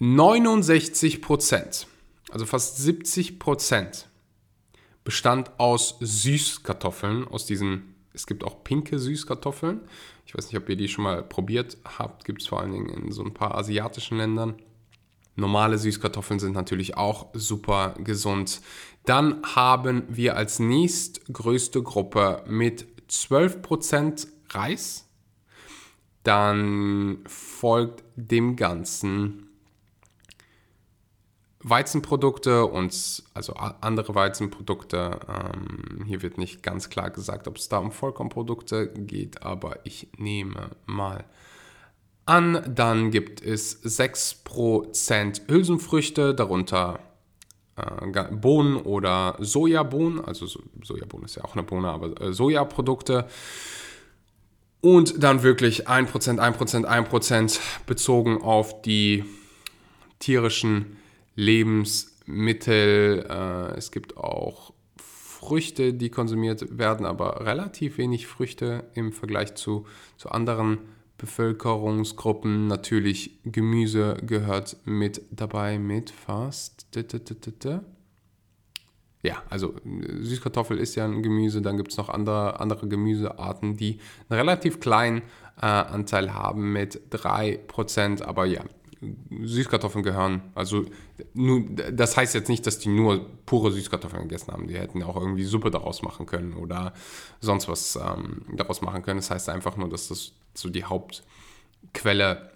69% 0.00 1.86
also 2.34 2.46
fast 2.46 2.80
70% 2.80 4.06
bestand 5.04 5.52
aus 5.58 5.96
Süßkartoffeln, 6.00 7.28
aus 7.28 7.46
diesen, 7.46 7.94
es 8.12 8.26
gibt 8.26 8.42
auch 8.42 8.64
pinke 8.64 8.98
Süßkartoffeln. 8.98 9.80
Ich 10.26 10.34
weiß 10.34 10.46
nicht, 10.46 10.56
ob 10.56 10.68
ihr 10.68 10.76
die 10.76 10.88
schon 10.88 11.04
mal 11.04 11.22
probiert 11.22 11.76
habt, 11.84 12.24
gibt 12.24 12.42
es 12.42 12.48
vor 12.48 12.60
allen 12.60 12.72
Dingen 12.72 12.88
in 12.88 13.12
so 13.12 13.22
ein 13.22 13.34
paar 13.34 13.54
asiatischen 13.54 14.18
Ländern. 14.18 14.56
Normale 15.36 15.78
Süßkartoffeln 15.78 16.40
sind 16.40 16.54
natürlich 16.54 16.96
auch 16.96 17.28
super 17.34 17.94
gesund. 17.98 18.60
Dann 19.04 19.42
haben 19.54 20.04
wir 20.08 20.36
als 20.36 20.58
nächstgrößte 20.58 21.82
Gruppe 21.82 22.42
mit 22.46 22.86
12% 23.10 24.26
Reis. 24.50 25.06
Dann 26.22 27.18
folgt 27.26 28.02
dem 28.16 28.56
Ganzen 28.56 29.44
Weizenprodukte 31.64 32.66
und 32.66 33.22
also 33.32 33.54
andere 33.54 34.14
Weizenprodukte. 34.14 35.18
Ähm, 35.28 36.04
hier 36.04 36.22
wird 36.22 36.38
nicht 36.38 36.62
ganz 36.62 36.90
klar 36.90 37.10
gesagt, 37.10 37.48
ob 37.48 37.56
es 37.56 37.68
da 37.68 37.78
um 37.78 37.90
Vollkornprodukte 37.90 38.92
geht, 38.92 39.42
aber 39.42 39.84
ich 39.84 40.08
nehme 40.16 40.70
mal 40.86 41.24
an. 42.26 42.62
Dann 42.74 43.10
gibt 43.10 43.42
es 43.42 43.82
6% 43.82 45.48
Hülsenfrüchte, 45.48 46.34
darunter 46.34 47.00
Bohnen 48.30 48.76
oder 48.76 49.36
Sojabohnen. 49.40 50.24
Also 50.24 50.46
Sojabohnen 50.82 51.24
ist 51.24 51.36
ja 51.36 51.44
auch 51.44 51.54
eine 51.54 51.62
Bohne, 51.62 51.88
aber 51.88 52.20
äh, 52.20 52.32
Sojaprodukte. 52.32 53.26
Und 54.80 55.22
dann 55.22 55.42
wirklich 55.42 55.88
1%, 55.88 56.38
1%, 56.38 56.84
1% 56.84 57.60
bezogen 57.86 58.42
auf 58.42 58.82
die 58.82 59.24
tierischen 60.18 60.98
Lebensmittel. 61.36 63.26
Äh, 63.28 63.76
es 63.78 63.90
gibt 63.90 64.16
auch 64.16 64.72
Früchte, 64.98 65.94
die 65.94 66.10
konsumiert 66.10 66.78
werden, 66.78 67.06
aber 67.06 67.44
relativ 67.44 67.98
wenig 67.98 68.26
Früchte 68.26 68.84
im 68.94 69.12
Vergleich 69.12 69.54
zu, 69.54 69.86
zu 70.16 70.30
anderen 70.30 70.78
Bevölkerungsgruppen. 71.18 72.66
Natürlich 72.66 73.38
Gemüse 73.44 74.16
gehört 74.26 74.76
mit 74.84 75.22
dabei 75.30 75.78
mit 75.78 76.10
fast. 76.10 76.86
Ja, 79.24 79.42
also 79.48 79.74
Süßkartoffel 80.20 80.78
ist 80.78 80.96
ja 80.96 81.06
ein 81.06 81.22
Gemüse, 81.22 81.62
dann 81.62 81.78
gibt 81.78 81.92
es 81.92 81.96
noch 81.96 82.10
andere, 82.10 82.60
andere 82.60 82.88
Gemüsearten, 82.88 83.74
die 83.74 83.98
einen 84.28 84.38
relativ 84.38 84.80
kleinen 84.80 85.22
äh, 85.62 85.64
Anteil 85.64 86.34
haben 86.34 86.74
mit 86.74 87.00
3%, 87.10 88.22
aber 88.22 88.44
ja, 88.44 88.62
Süßkartoffeln 89.42 90.02
gehören. 90.02 90.42
Also 90.54 90.84
nur, 91.32 91.64
das 91.92 92.16
heißt 92.16 92.34
jetzt 92.34 92.48
nicht, 92.48 92.66
dass 92.66 92.78
die 92.78 92.88
nur 92.88 93.26
pure 93.46 93.72
Süßkartoffeln 93.72 94.22
gegessen 94.22 94.52
haben. 94.52 94.66
Die 94.66 94.78
hätten 94.78 95.02
auch 95.02 95.16
irgendwie 95.16 95.44
Suppe 95.44 95.70
daraus 95.70 96.02
machen 96.02 96.26
können 96.26 96.54
oder 96.54 96.92
sonst 97.40 97.68
was 97.68 97.96
ähm, 97.96 98.42
daraus 98.54 98.82
machen 98.82 99.02
können. 99.02 99.18
Das 99.18 99.30
heißt 99.30 99.48
einfach 99.48 99.76
nur, 99.76 99.88
dass 99.88 100.08
das 100.08 100.32
so 100.54 100.68
die 100.68 100.84
Hauptquelle 100.84 102.50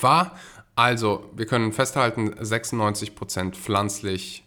war. 0.00 0.36
Also 0.74 1.30
wir 1.34 1.46
können 1.46 1.72
festhalten, 1.72 2.34
96% 2.34 3.52
pflanzlich 3.52 4.44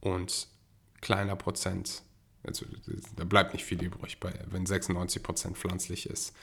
und 0.00 0.48
kleiner 1.00 1.36
Prozent, 1.36 2.02
also 2.42 2.66
da 3.16 3.24
bleibt 3.24 3.52
nicht 3.52 3.64
viel 3.64 3.82
übrig, 3.82 4.18
wenn 4.50 4.66
96% 4.66 5.54
pflanzlich 5.54 6.08
ist. 6.08 6.34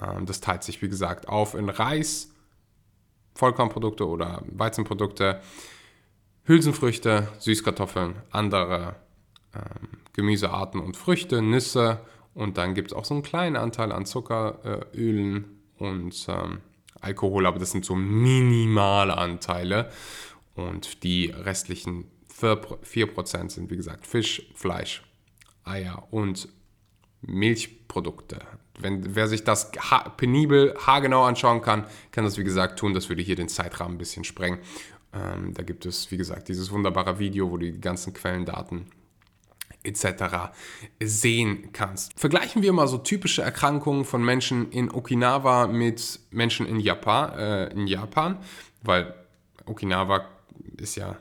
Ähm, 0.00 0.26
das 0.26 0.40
teilt 0.40 0.62
sich, 0.62 0.82
wie 0.82 0.88
gesagt, 0.88 1.28
auf 1.28 1.54
in 1.54 1.68
Reis, 1.68 2.30
Vollkornprodukte 3.34 4.06
oder 4.06 4.42
Weizenprodukte, 4.46 5.40
Hülsenfrüchte, 6.44 7.28
Süßkartoffeln, 7.38 8.16
andere 8.30 8.96
ähm, 9.54 9.88
Gemüsearten 10.12 10.80
und 10.80 10.96
Früchte, 10.96 11.42
Nüsse 11.42 12.00
und 12.34 12.58
dann 12.58 12.74
gibt 12.74 12.92
es 12.92 12.96
auch 12.96 13.04
so 13.04 13.14
einen 13.14 13.22
kleinen 13.22 13.56
Anteil 13.56 13.92
an 13.92 14.06
Zucker, 14.06 14.84
äh, 14.92 15.42
und 15.76 16.26
ähm, 16.28 16.60
Alkohol, 17.00 17.46
aber 17.46 17.58
das 17.58 17.72
sind 17.72 17.84
so 17.84 17.94
minimale 17.94 19.16
Anteile 19.16 19.90
und 20.54 21.02
die 21.02 21.26
restlichen 21.26 22.10
4% 22.40 23.50
sind 23.50 23.70
wie 23.70 23.76
gesagt 23.76 24.06
Fisch, 24.06 24.50
Fleisch, 24.54 25.02
Eier 25.64 26.08
und 26.10 26.48
Milchprodukte. 27.22 28.40
Wenn, 28.78 29.14
wer 29.14 29.28
sich 29.28 29.44
das 29.44 29.70
ha 29.90 30.08
penibel, 30.10 30.74
haargenau 30.78 31.24
anschauen 31.24 31.62
kann, 31.62 31.86
kann 32.10 32.24
das 32.24 32.38
wie 32.38 32.44
gesagt 32.44 32.78
tun. 32.78 32.94
Das 32.94 33.08
würde 33.08 33.22
hier 33.22 33.36
den 33.36 33.48
Zeitrahmen 33.48 33.94
ein 33.94 33.98
bisschen 33.98 34.24
sprengen. 34.24 34.58
Ähm, 35.12 35.54
da 35.54 35.62
gibt 35.62 35.86
es, 35.86 36.10
wie 36.10 36.16
gesagt, 36.16 36.48
dieses 36.48 36.70
wunderbare 36.70 37.18
Video, 37.18 37.50
wo 37.50 37.56
du 37.56 37.70
die 37.70 37.80
ganzen 37.80 38.12
Quellendaten 38.12 38.86
etc. 39.84 40.52
sehen 41.02 41.70
kannst. 41.72 42.18
Vergleichen 42.18 42.62
wir 42.62 42.72
mal 42.72 42.88
so 42.88 42.98
typische 42.98 43.42
Erkrankungen 43.42 44.04
von 44.04 44.24
Menschen 44.24 44.70
in 44.72 44.90
Okinawa 44.90 45.66
mit 45.66 46.20
Menschen 46.30 46.66
in 46.66 46.80
Japan, 46.80 47.38
äh, 47.38 47.72
in 47.72 47.86
Japan 47.86 48.38
weil 48.84 49.14
Okinawa 49.66 50.28
ist 50.76 50.96
ja 50.96 51.16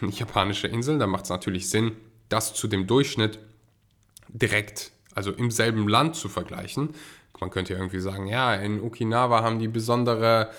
eine 0.00 0.10
japanische 0.10 0.66
Insel, 0.66 0.98
da 0.98 1.06
macht 1.06 1.24
es 1.24 1.30
natürlich 1.30 1.70
Sinn, 1.70 1.96
das 2.28 2.54
zu 2.54 2.68
dem 2.68 2.86
Durchschnitt 2.86 3.38
direkt 4.28 4.92
also 5.14 5.32
im 5.32 5.50
selben 5.50 5.88
Land 5.88 6.16
zu 6.16 6.28
vergleichen. 6.28 6.90
Man 7.40 7.50
könnte 7.50 7.72
ja 7.72 7.80
irgendwie 7.80 8.00
sagen, 8.00 8.26
ja, 8.26 8.54
in 8.54 8.80
Okinawa 8.80 9.42
haben 9.42 9.58
die 9.58 9.68
besondere 9.68 10.50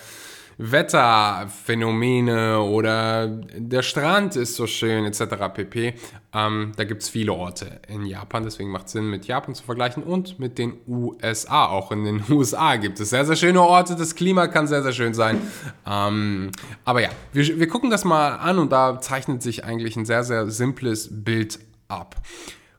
Wetterphänomene 0.58 2.60
oder 2.60 3.26
der 3.26 3.82
Strand 3.82 4.36
ist 4.36 4.54
so 4.54 4.66
schön 4.66 5.04
etc. 5.04 5.22
pp. 5.52 5.94
Ähm, 6.32 6.72
da 6.76 6.84
gibt 6.84 7.02
es 7.02 7.08
viele 7.08 7.32
Orte 7.32 7.80
in 7.88 8.06
Japan, 8.06 8.44
deswegen 8.44 8.70
macht 8.70 8.86
es 8.86 8.92
Sinn, 8.92 9.10
mit 9.10 9.26
Japan 9.26 9.54
zu 9.54 9.64
vergleichen 9.64 10.02
und 10.02 10.38
mit 10.38 10.58
den 10.58 10.74
USA. 10.86 11.66
Auch 11.66 11.90
in 11.90 12.04
den 12.04 12.22
USA 12.30 12.76
gibt 12.76 13.00
es 13.00 13.10
sehr, 13.10 13.24
sehr 13.24 13.36
schöne 13.36 13.62
Orte, 13.62 13.96
das 13.96 14.14
Klima 14.14 14.46
kann 14.46 14.66
sehr, 14.66 14.82
sehr 14.82 14.92
schön 14.92 15.14
sein. 15.14 15.40
Ähm, 15.86 16.50
aber 16.84 17.02
ja, 17.02 17.08
wir, 17.32 17.58
wir 17.58 17.68
gucken 17.68 17.90
das 17.90 18.04
mal 18.04 18.36
an 18.36 18.58
und 18.58 18.72
da 18.72 19.00
zeichnet 19.00 19.42
sich 19.42 19.64
eigentlich 19.64 19.96
ein 19.96 20.04
sehr, 20.04 20.22
sehr 20.22 20.50
simples 20.50 21.08
Bild 21.10 21.58
ab 21.88 22.16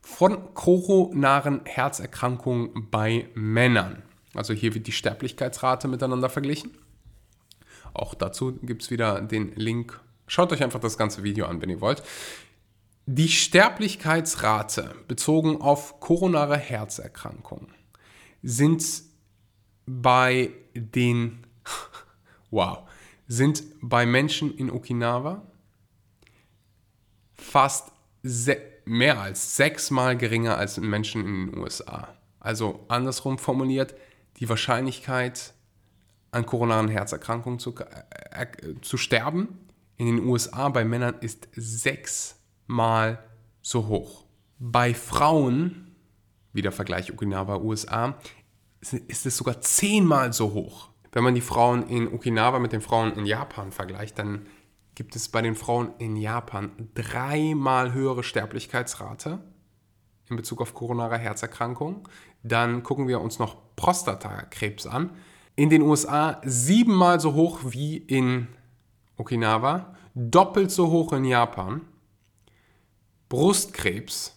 von 0.05 0.53
koronaren 0.53 1.61
Herzerkrankungen 1.65 2.91
bei 2.91 3.27
Männern. 3.33 4.03
Also 4.35 4.53
hier 4.53 4.75
wird 4.75 4.85
die 4.85 4.91
Sterblichkeitsrate 4.91 5.87
miteinander 5.87 6.29
verglichen. 6.29 6.77
Auch 7.91 8.13
dazu 8.13 8.53
gibt 8.61 8.83
es 8.83 8.91
wieder 8.91 9.19
den 9.19 9.53
Link. 9.55 9.99
Schaut 10.27 10.53
euch 10.53 10.63
einfach 10.63 10.79
das 10.79 10.99
ganze 10.99 11.23
Video 11.23 11.47
an, 11.47 11.59
wenn 11.59 11.71
ihr 11.71 11.81
wollt. 11.81 12.03
Die 13.07 13.29
Sterblichkeitsrate 13.29 14.93
bezogen 15.07 15.59
auf 15.59 15.99
koronare 15.99 16.57
Herzerkrankungen 16.57 17.73
sind 18.43 18.85
bei 19.87 20.51
den 20.75 21.47
wow, 22.51 22.87
sind 23.27 23.63
bei 23.81 24.05
Menschen 24.05 24.55
in 24.55 24.69
Okinawa 24.69 25.41
fast 27.33 27.91
mehr 28.85 29.19
als 29.19 29.55
sechsmal 29.55 30.17
geringer 30.17 30.57
als 30.57 30.77
in 30.77 30.89
Menschen 30.89 31.25
in 31.25 31.51
den 31.51 31.59
USA. 31.59 32.15
Also 32.39 32.85
andersrum 32.87 33.37
formuliert, 33.37 33.95
die 34.37 34.47
Wahrscheinlichkeit 34.49 35.53
an 36.31 36.45
koronaren 36.45 36.89
Herzerkrankungen 36.89 37.59
zu, 37.59 37.75
äh, 37.75 38.43
äh, 38.43 38.81
zu 38.81 38.97
sterben 38.97 39.59
in 39.97 40.07
den 40.07 40.25
USA 40.25 40.69
bei 40.69 40.83
Männern 40.83 41.15
ist 41.21 41.47
sechsmal 41.55 43.23
so 43.61 43.87
hoch. 43.87 44.25
Bei 44.59 44.93
Frauen 44.93 45.85
wieder 46.55 46.71
Vergleich 46.71 47.11
Okinawa, 47.11 47.57
USA, 47.57 48.15
ist 48.79 49.25
es 49.25 49.37
sogar 49.37 49.61
zehnmal 49.61 50.33
so 50.33 50.53
hoch. 50.53 50.89
Wenn 51.11 51.23
man 51.23 51.35
die 51.35 51.41
Frauen 51.41 51.87
in 51.87 52.11
Okinawa 52.11 52.59
mit 52.59 52.71
den 52.71 52.81
Frauen 52.81 53.13
in 53.13 53.25
Japan 53.25 53.71
vergleicht, 53.71 54.17
dann 54.17 54.47
gibt 54.95 55.15
es 55.15 55.29
bei 55.29 55.41
den 55.41 55.55
Frauen 55.55 55.93
in 55.99 56.15
Japan 56.15 56.89
dreimal 56.93 57.93
höhere 57.93 58.23
Sterblichkeitsrate 58.23 59.39
in 60.29 60.35
Bezug 60.37 60.61
auf 60.61 60.73
koronare 60.73 61.17
Herzerkrankungen. 61.17 62.01
Dann 62.43 62.81
gucken 62.83 63.07
wir 63.07 63.21
uns 63.21 63.37
noch 63.37 63.57
Prostatakrebs 63.75 64.87
an. 64.87 65.11
In 65.55 65.69
den 65.69 65.81
USA 65.81 66.41
siebenmal 66.43 67.19
so 67.19 67.33
hoch 67.33 67.59
wie 67.65 67.97
in 67.97 68.47
Okinawa, 69.17 69.95
doppelt 70.15 70.71
so 70.71 70.89
hoch 70.89 71.13
in 71.13 71.25
Japan. 71.25 71.81
Brustkrebs 73.29 74.35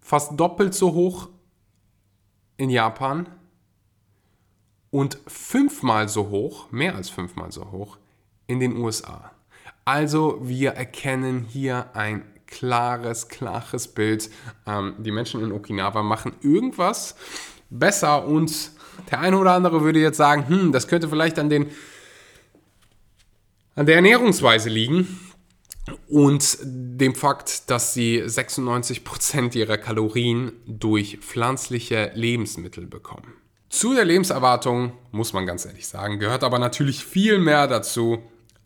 fast 0.00 0.38
doppelt 0.38 0.74
so 0.74 0.92
hoch 0.92 1.28
in 2.56 2.68
Japan 2.68 3.28
und 4.90 5.18
fünfmal 5.26 6.08
so 6.08 6.30
hoch, 6.30 6.70
mehr 6.72 6.96
als 6.96 7.10
fünfmal 7.10 7.52
so 7.52 7.70
hoch, 7.70 7.98
in 8.50 8.58
den 8.58 8.76
USA. 8.76 9.30
Also 9.84 10.40
wir 10.42 10.72
erkennen 10.72 11.46
hier 11.48 11.94
ein 11.94 12.24
klares, 12.46 13.28
klares 13.28 13.86
Bild. 13.86 14.28
Ähm, 14.66 14.94
die 14.98 15.12
Menschen 15.12 15.40
in 15.40 15.52
Okinawa 15.52 16.02
machen 16.02 16.32
irgendwas 16.42 17.14
besser 17.70 18.26
und 18.26 18.72
der 19.10 19.20
eine 19.20 19.38
oder 19.38 19.52
andere 19.52 19.82
würde 19.82 20.00
jetzt 20.00 20.16
sagen, 20.16 20.48
hm, 20.48 20.72
das 20.72 20.88
könnte 20.88 21.08
vielleicht 21.08 21.38
an, 21.38 21.48
den, 21.48 21.70
an 23.76 23.86
der 23.86 23.94
Ernährungsweise 23.94 24.68
liegen 24.68 25.20
und 26.08 26.58
dem 26.62 27.14
Fakt, 27.14 27.70
dass 27.70 27.94
sie 27.94 28.20
96% 28.20 29.56
ihrer 29.56 29.78
Kalorien 29.78 30.52
durch 30.66 31.18
pflanzliche 31.18 32.10
Lebensmittel 32.14 32.88
bekommen. 32.88 33.32
Zu 33.68 33.94
der 33.94 34.04
Lebenserwartung, 34.04 34.92
muss 35.12 35.32
man 35.32 35.46
ganz 35.46 35.64
ehrlich 35.64 35.86
sagen, 35.86 36.18
gehört 36.18 36.42
aber 36.42 36.58
natürlich 36.58 37.04
viel 37.04 37.38
mehr 37.38 37.68
dazu 37.68 38.18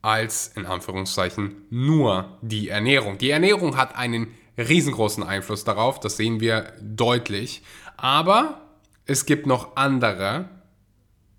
als 0.05 0.49
in 0.49 0.67
Anführungszeichen 0.67 1.63
nur 1.71 2.37
die 2.43 2.69
Ernährung. 2.69 3.17
Die 3.17 3.31
Ernährung 3.31 3.79
hat 3.79 3.97
einen 3.97 4.35
riesengroßen 4.59 5.23
Einfluss 5.23 5.65
darauf, 5.65 5.99
das 5.99 6.19
sehen 6.19 6.41
wir 6.41 6.75
deutlich. 6.83 7.63
Aber 7.97 8.61
es 9.07 9.25
gibt 9.25 9.47
noch 9.47 9.77
andere, 9.77 10.51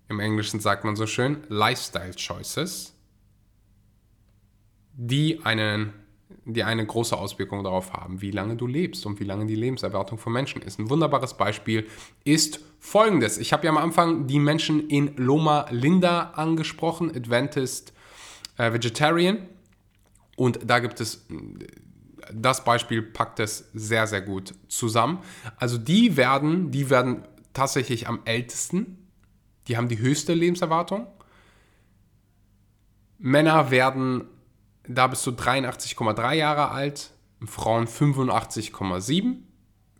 im 0.08 0.18
Englischen 0.18 0.58
sagt 0.58 0.84
man 0.84 0.96
so 0.96 1.06
schön, 1.06 1.44
Lifestyle 1.48 2.14
Choices, 2.16 2.92
die, 4.94 5.44
einen, 5.44 5.92
die 6.44 6.64
eine 6.64 6.84
große 6.84 7.16
Auswirkung 7.16 7.62
darauf 7.62 7.92
haben, 7.92 8.20
wie 8.20 8.32
lange 8.32 8.56
du 8.56 8.66
lebst 8.66 9.06
und 9.06 9.20
wie 9.20 9.24
lange 9.24 9.46
die 9.46 9.54
Lebenserwartung 9.54 10.18
von 10.18 10.32
Menschen 10.32 10.60
ist. 10.60 10.80
Ein 10.80 10.90
wunderbares 10.90 11.34
Beispiel 11.34 11.86
ist 12.24 12.58
folgendes. 12.80 13.38
Ich 13.38 13.52
habe 13.52 13.64
ja 13.64 13.70
am 13.70 13.78
Anfang 13.78 14.26
die 14.26 14.40
Menschen 14.40 14.88
in 14.88 15.16
Loma 15.16 15.66
Linda 15.70 16.32
angesprochen, 16.34 17.14
Adventist 17.14 17.92
äh, 18.58 18.72
Vegetarian. 18.72 19.38
Und 20.36 20.60
da 20.64 20.80
gibt 20.80 21.00
es 21.00 21.26
das 22.32 22.64
Beispiel 22.64 23.02
packt 23.02 23.40
es 23.40 23.70
sehr, 23.74 24.06
sehr 24.06 24.20
gut 24.20 24.54
zusammen. 24.68 25.18
Also 25.58 25.78
die 25.78 26.16
werden, 26.16 26.70
die 26.70 26.90
werden 26.90 27.26
tatsächlich 27.52 28.08
am 28.08 28.20
ältesten. 28.24 29.08
Die 29.68 29.76
haben 29.76 29.88
die 29.88 29.98
höchste 29.98 30.34
Lebenserwartung. 30.34 31.06
Männer 33.18 33.70
werden 33.70 34.24
da 34.88 35.06
bis 35.06 35.22
zu 35.22 35.30
83,3 35.30 36.34
Jahre 36.34 36.70
alt, 36.70 37.10
Frauen 37.44 37.86
85,7. 37.86 39.36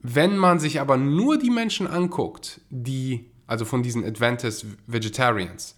Wenn 0.01 0.37
man 0.37 0.61
sich 0.61 0.81
aber 0.81 0.97
nur 0.97 1.39
die 1.39 1.51
Menschen 1.51 1.87
anguckt, 1.87 2.61
die, 2.71 3.31
also 3.47 3.65
von 3.65 3.83
diesen 3.83 4.05
Adventist 4.05 4.67
Vegetarians, 4.87 5.77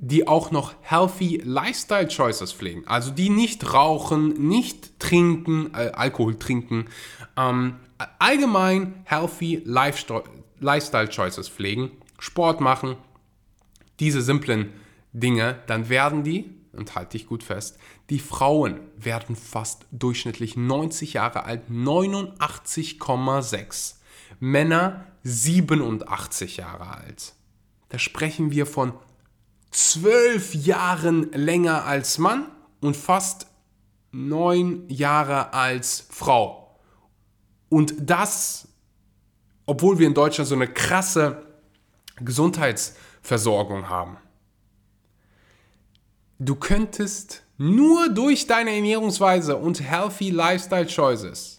die 0.00 0.28
auch 0.28 0.52
noch 0.52 0.74
healthy 0.80 1.42
Lifestyle 1.44 2.08
Choices 2.08 2.52
pflegen, 2.52 2.86
also 2.86 3.10
die 3.10 3.30
nicht 3.30 3.74
rauchen, 3.74 4.48
nicht 4.48 5.00
trinken, 5.00 5.74
äh, 5.74 5.90
Alkohol 5.92 6.38
trinken, 6.38 6.84
ähm, 7.36 7.80
allgemein 8.18 9.02
healthy 9.04 9.62
Lifestyle 9.64 11.08
Choices 11.08 11.48
pflegen, 11.48 11.90
Sport 12.18 12.60
machen, 12.60 12.96
diese 13.98 14.20
simplen 14.22 14.72
Dinge, 15.12 15.58
dann 15.66 15.88
werden 15.88 16.22
die, 16.22 16.54
und 16.72 16.94
halte 16.94 17.18
dich 17.18 17.26
gut 17.26 17.42
fest, 17.42 17.76
die 18.08 18.20
Frauen 18.20 18.78
werden 18.96 19.34
fast 19.34 19.86
durchschnittlich 19.90 20.56
90 20.56 21.14
Jahre 21.14 21.42
alt, 21.44 21.68
89,6. 21.70 23.96
Männer 24.40 25.04
87 25.24 26.58
Jahre 26.58 26.96
alt. 26.96 27.32
Da 27.88 27.98
sprechen 27.98 28.52
wir 28.52 28.66
von 28.66 28.92
12 29.70 30.54
Jahren 30.54 31.30
länger 31.32 31.84
als 31.84 32.18
Mann 32.18 32.46
und 32.80 32.96
fast 32.96 33.46
9 34.12 34.88
Jahre 34.88 35.52
als 35.52 36.06
Frau. 36.10 36.78
Und 37.68 37.94
das 37.98 38.68
obwohl 39.68 39.98
wir 39.98 40.06
in 40.06 40.14
Deutschland 40.14 40.48
so 40.48 40.54
eine 40.54 40.66
krasse 40.66 41.42
Gesundheitsversorgung 42.16 43.90
haben. 43.90 44.16
Du 46.38 46.54
könntest 46.54 47.42
nur 47.58 48.08
durch 48.08 48.46
deine 48.46 48.74
Ernährungsweise 48.74 49.56
und 49.56 49.82
healthy 49.82 50.30
Lifestyle 50.30 50.86
Choices 50.86 51.57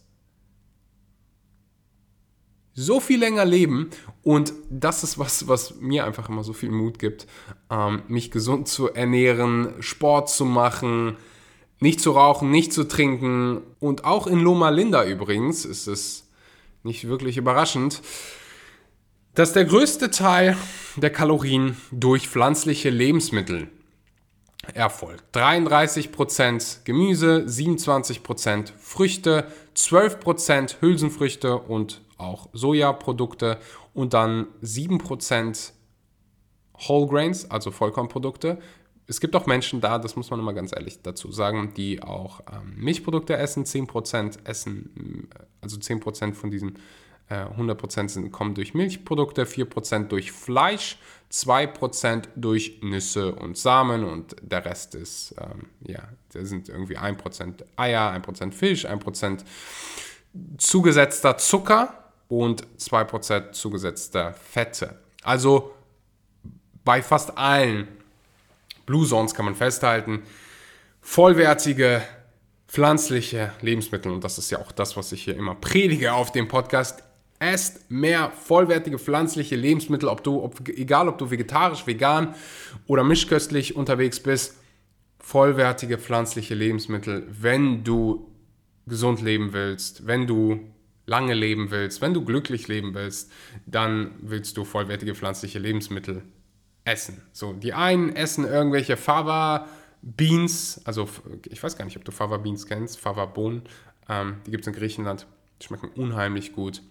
so 2.79 2.99
viel 2.99 3.19
länger 3.19 3.45
leben. 3.45 3.89
Und 4.23 4.53
das 4.69 5.03
ist 5.03 5.19
was, 5.19 5.47
was 5.47 5.75
mir 5.79 6.05
einfach 6.05 6.29
immer 6.29 6.43
so 6.43 6.53
viel 6.53 6.71
Mut 6.71 6.97
gibt, 6.97 7.27
ähm, 7.69 8.03
mich 8.07 8.31
gesund 8.31 8.67
zu 8.67 8.93
ernähren, 8.93 9.73
Sport 9.79 10.29
zu 10.29 10.45
machen, 10.45 11.17
nicht 11.79 11.99
zu 11.99 12.11
rauchen, 12.11 12.51
nicht 12.51 12.73
zu 12.73 12.87
trinken. 12.87 13.61
Und 13.79 14.05
auch 14.05 14.27
in 14.27 14.39
Loma 14.39 14.69
Linda 14.69 15.05
übrigens 15.05 15.65
ist 15.65 15.87
es 15.87 16.29
nicht 16.83 17.07
wirklich 17.07 17.37
überraschend, 17.37 18.01
dass 19.35 19.53
der 19.53 19.65
größte 19.65 20.09
Teil 20.09 20.57
der 20.95 21.09
Kalorien 21.09 21.77
durch 21.91 22.27
pflanzliche 22.27 22.89
Lebensmittel 22.89 23.69
erfolgt. 24.75 25.23
33% 25.35 26.83
Gemüse, 26.83 27.45
27% 27.47 28.71
Früchte, 28.77 29.47
12% 29.75 30.81
Hülsenfrüchte 30.81 31.57
und 31.57 32.01
auch 32.17 32.49
Sojaprodukte 32.53 33.59
und 33.93 34.13
dann 34.13 34.47
7% 34.63 35.71
Whole 36.87 37.07
Grains, 37.07 37.49
also 37.49 37.71
Vollkornprodukte, 37.71 38.59
es 39.09 39.19
gibt 39.19 39.35
auch 39.35 39.47
Menschen 39.47 39.81
da, 39.81 39.97
das 39.97 40.15
muss 40.15 40.29
man 40.29 40.39
immer 40.39 40.53
ganz 40.53 40.71
ehrlich 40.71 41.01
dazu 41.01 41.31
sagen, 41.31 41.73
die 41.75 42.03
auch 42.03 42.41
ähm, 42.41 42.75
Milchprodukte 42.75 43.35
essen, 43.35 43.65
10% 43.65 44.45
essen, 44.45 45.27
also 45.61 45.77
10% 45.77 46.35
von 46.35 46.51
diesen 46.51 46.77
äh, 47.29 47.45
100% 47.45 48.09
sind, 48.09 48.31
kommen 48.31 48.55
durch 48.55 48.73
Milchprodukte, 48.73 49.45
4% 49.45 50.07
durch 50.07 50.31
Fleisch, 50.31 50.97
2% 51.31 52.23
durch 52.35 52.79
Nüsse 52.81 53.35
und 53.35 53.57
Samen 53.57 54.03
und 54.03 54.35
der 54.41 54.65
Rest 54.65 54.95
ist, 54.95 55.35
ähm, 55.39 55.67
ja, 55.85 56.01
da 56.33 56.43
sind 56.43 56.69
irgendwie 56.69 56.97
1% 56.97 57.63
Eier, 57.75 58.11
1% 58.11 58.51
Fisch, 58.51 58.87
1% 58.87 59.43
zugesetzter 60.57 61.37
Zucker 61.37 62.11
und 62.27 62.65
2% 62.77 63.51
zugesetzter 63.51 64.33
Fette. 64.33 64.99
Also 65.23 65.71
bei 66.83 67.03
fast 67.03 67.37
allen 67.37 67.87
Blue 68.85 69.05
Zones 69.05 69.35
kann 69.35 69.45
man 69.45 69.55
festhalten, 69.55 70.23
vollwertige 71.01 72.01
pflanzliche 72.67 73.53
Lebensmittel, 73.61 74.11
und 74.11 74.23
das 74.23 74.37
ist 74.37 74.49
ja 74.51 74.59
auch 74.59 74.71
das, 74.71 74.97
was 74.97 75.11
ich 75.11 75.23
hier 75.23 75.35
immer 75.35 75.55
predige 75.55 76.13
auf 76.13 76.31
dem 76.31 76.47
Podcast, 76.47 77.03
esst 77.39 77.89
mehr 77.89 78.31
vollwertige 78.31 78.99
pflanzliche 78.99 79.55
Lebensmittel, 79.55 80.09
ob 80.09 80.23
du, 80.23 80.43
ob, 80.43 80.67
egal 80.67 81.07
ob 81.07 81.17
du 81.17 81.31
vegetarisch, 81.31 81.87
vegan 81.87 82.35
oder 82.85 83.03
mischköstlich 83.03 83.75
unterwegs 83.75 84.19
bist, 84.19 84.57
vollwertige 85.19 85.97
pflanzliche 85.97 86.55
Lebensmittel, 86.55 87.27
wenn 87.29 87.83
du 87.83 88.29
gesund 88.87 89.21
leben 89.21 89.53
willst, 89.53 90.05
wenn 90.07 90.27
du 90.27 90.59
lange 91.05 91.33
leben 91.33 91.71
willst, 91.71 92.01
wenn 92.01 92.13
du 92.13 92.23
glücklich 92.23 92.67
leben 92.67 92.93
willst, 92.93 93.31
dann 93.65 94.11
willst 94.21 94.57
du 94.57 94.63
vollwertige 94.63 95.15
pflanzliche 95.15 95.59
Lebensmittel 95.59 96.23
essen. 96.83 97.21
So, 97.31 97.53
die 97.53 97.73
einen 97.73 98.15
essen 98.15 98.45
irgendwelche 98.45 98.97
Fava 98.97 99.67
Beans, 100.01 100.81
also 100.85 101.09
ich 101.49 101.61
weiß 101.61 101.77
gar 101.77 101.85
nicht, 101.85 101.97
ob 101.97 102.05
du 102.05 102.11
Fava 102.11 102.37
Beans 102.37 102.65
kennst, 102.65 102.99
Fava 102.99 103.25
Bohnen, 103.25 103.63
ähm, 104.07 104.37
die 104.45 104.51
gibt 104.51 104.63
es 104.63 104.67
in 104.67 104.73
Griechenland, 104.73 105.27
die 105.61 105.65
schmecken 105.65 105.89
unheimlich 105.89 106.53
gut. 106.53 106.81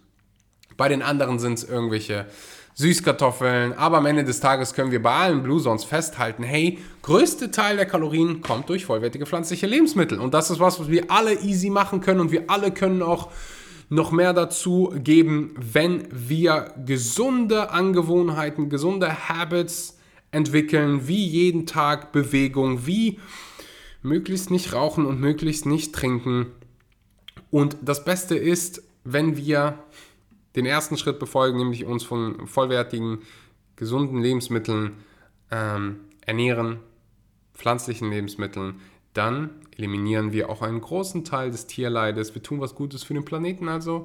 Bei 0.79 0.89
den 0.89 1.03
anderen 1.03 1.41
sind 1.41 1.55
es 1.55 1.65
irgendwelche 1.65 2.27
Süßkartoffeln, 2.75 3.73
aber 3.73 3.99
am 3.99 4.07
Ende 4.07 4.23
des 4.23 4.39
Tages 4.39 4.73
können 4.75 4.93
wir 4.93 5.03
bei 5.03 5.13
allen 5.13 5.43
Blue 5.43 5.61
Zones 5.61 5.83
festhalten, 5.83 6.45
hey, 6.45 6.79
größte 7.03 7.51
Teil 7.51 7.77
der 7.77 7.87
Kalorien 7.87 8.41
kommt 8.41 8.69
durch 8.69 8.87
vollwertige 8.87 9.27
pflanzliche 9.27 9.67
Lebensmittel 9.67 10.21
und 10.21 10.33
das 10.33 10.51
ist 10.51 10.61
was, 10.61 10.79
was 10.79 10.89
wir 10.89 11.11
alle 11.11 11.35
easy 11.41 11.69
machen 11.69 12.01
können 12.01 12.21
und 12.21 12.31
wir 12.31 12.45
alle 12.47 12.71
können 12.71 13.03
auch 13.03 13.31
noch 13.89 14.13
mehr 14.13 14.33
dazu 14.33 14.95
geben, 14.95 15.53
wenn 15.57 16.07
wir 16.13 16.73
gesunde 16.87 17.71
Angewohnheiten, 17.71 18.71
gesunde 18.71 19.29
Habits 19.29 19.99
entwickeln, 20.31 21.09
wie 21.09 21.27
jeden 21.27 21.67
Tag 21.67 22.13
Bewegung, 22.13 22.87
wie 22.87 23.19
möglichst 24.03 24.53
nicht 24.53 24.73
rauchen 24.73 25.07
und 25.07 25.21
möglichst 25.21 25.67
nicht 25.67 25.93
trinken. 25.93 26.47
Und 27.51 27.77
das 27.83 28.05
Beste 28.05 28.37
ist, 28.37 28.85
wenn 29.03 29.37
wir 29.37 29.81
den 30.59 30.67
ersten 30.67 30.97
Schritt 30.97 31.19
befolgen, 31.19 31.59
nämlich 31.59 31.85
uns 31.85 32.03
von 32.03 32.47
vollwertigen, 32.47 33.21
gesunden 33.77 34.21
Lebensmitteln 34.21 34.93
ähm, 35.51 36.01
ernähren, 36.27 36.81
pflanzlichen 37.55 38.11
Lebensmitteln, 38.11 38.81
dann 39.15 39.51
eliminieren 39.77 40.33
wir 40.33 40.51
auch 40.51 40.63
einen 40.63 40.81
großen 40.81 41.25
Teil 41.25 41.51
des 41.51 41.67
Tierleides. 41.67 42.35
Wir 42.35 42.43
tun 42.43 42.61
was 42.61 42.75
Gutes 42.75 43.05
für 43.05 43.15
den 43.15 43.25
Planeten. 43.25 43.69
Also, 43.69 44.05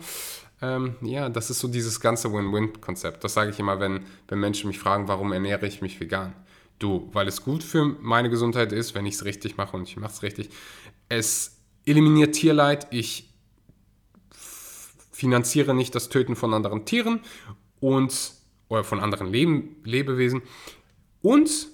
ähm, 0.61 0.95
ja, 1.01 1.29
das 1.29 1.49
ist 1.49 1.59
so 1.59 1.67
dieses 1.67 1.99
ganze 1.99 2.31
Win-Win-Konzept. 2.31 3.23
Das 3.23 3.33
sage 3.33 3.49
ich 3.49 3.59
immer, 3.59 3.79
wenn, 3.79 4.05
wenn 4.27 4.39
Menschen 4.39 4.67
mich 4.67 4.79
fragen, 4.79 5.07
warum 5.07 5.31
ernähre 5.33 5.65
ich 5.65 5.81
mich 5.81 5.99
vegan? 5.99 6.33
Du, 6.79 7.09
weil 7.13 7.27
es 7.27 7.43
gut 7.43 7.63
für 7.63 7.83
meine 7.83 8.29
Gesundheit 8.29 8.71
ist, 8.71 8.93
wenn 8.93 9.05
ich 9.05 9.15
es 9.15 9.25
richtig 9.25 9.57
mache 9.57 9.75
und 9.75 9.87
ich 9.87 9.97
mache 9.97 10.13
es 10.13 10.23
richtig. 10.23 10.49
Es 11.09 11.57
eliminiert 11.85 12.35
Tierleid. 12.35 12.87
Ich 12.91 13.32
finanziere 15.23 15.73
nicht 15.73 15.95
das 15.95 16.09
Töten 16.09 16.35
von 16.35 16.53
anderen 16.53 16.83
Tieren 16.83 17.21
und 17.79 18.33
oder 18.67 18.83
von 18.83 18.99
anderen 18.99 19.27
Leben, 19.27 19.77
Lebewesen. 19.85 20.41
Und 21.21 21.69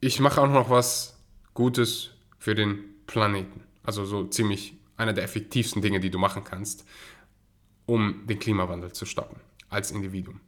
ich 0.00 0.20
mache 0.20 0.40
auch 0.40 0.48
noch 0.48 0.70
was 0.70 1.18
Gutes 1.54 2.10
für 2.38 2.54
den 2.54 2.84
Planeten. 3.08 3.64
Also 3.82 4.04
so 4.04 4.24
ziemlich 4.26 4.74
einer 4.96 5.12
der 5.12 5.24
effektivsten 5.24 5.82
Dinge, 5.82 5.98
die 5.98 6.10
du 6.10 6.18
machen 6.18 6.44
kannst, 6.44 6.84
um 7.84 8.28
den 8.28 8.38
Klimawandel 8.38 8.92
zu 8.92 9.06
stoppen 9.06 9.40
als 9.68 9.90
Individuum. 9.90 10.38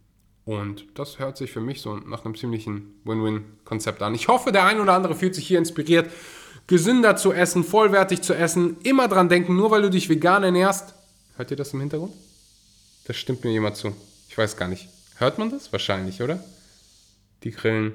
Und 0.44 0.86
das 0.94 1.18
hört 1.18 1.36
sich 1.36 1.50
für 1.50 1.60
mich 1.60 1.80
so 1.80 1.96
nach 1.96 2.24
einem 2.24 2.36
ziemlichen 2.36 3.00
Win-Win-Konzept 3.02 4.02
an. 4.02 4.14
Ich 4.14 4.28
hoffe, 4.28 4.52
der 4.52 4.66
ein 4.66 4.80
oder 4.80 4.92
andere 4.92 5.16
fühlt 5.16 5.34
sich 5.34 5.48
hier 5.48 5.58
inspiriert, 5.58 6.08
gesünder 6.68 7.16
zu 7.16 7.32
essen, 7.32 7.64
vollwertig 7.64 8.22
zu 8.22 8.34
essen. 8.34 8.76
Immer 8.84 9.08
dran 9.08 9.28
denken, 9.28 9.56
nur 9.56 9.72
weil 9.72 9.82
du 9.82 9.90
dich 9.90 10.08
vegan 10.08 10.44
ernährst. 10.44 10.94
Hört 11.36 11.50
ihr 11.50 11.56
das 11.56 11.72
im 11.72 11.80
Hintergrund? 11.80 12.12
Das 13.06 13.16
stimmt 13.16 13.44
mir 13.44 13.50
jemand 13.50 13.76
zu. 13.76 13.94
Ich 14.28 14.38
weiß 14.38 14.56
gar 14.56 14.68
nicht. 14.68 14.88
Hört 15.16 15.38
man 15.38 15.50
das? 15.50 15.72
Wahrscheinlich, 15.72 16.22
oder? 16.22 16.42
Die 17.42 17.50
Grillen 17.50 17.92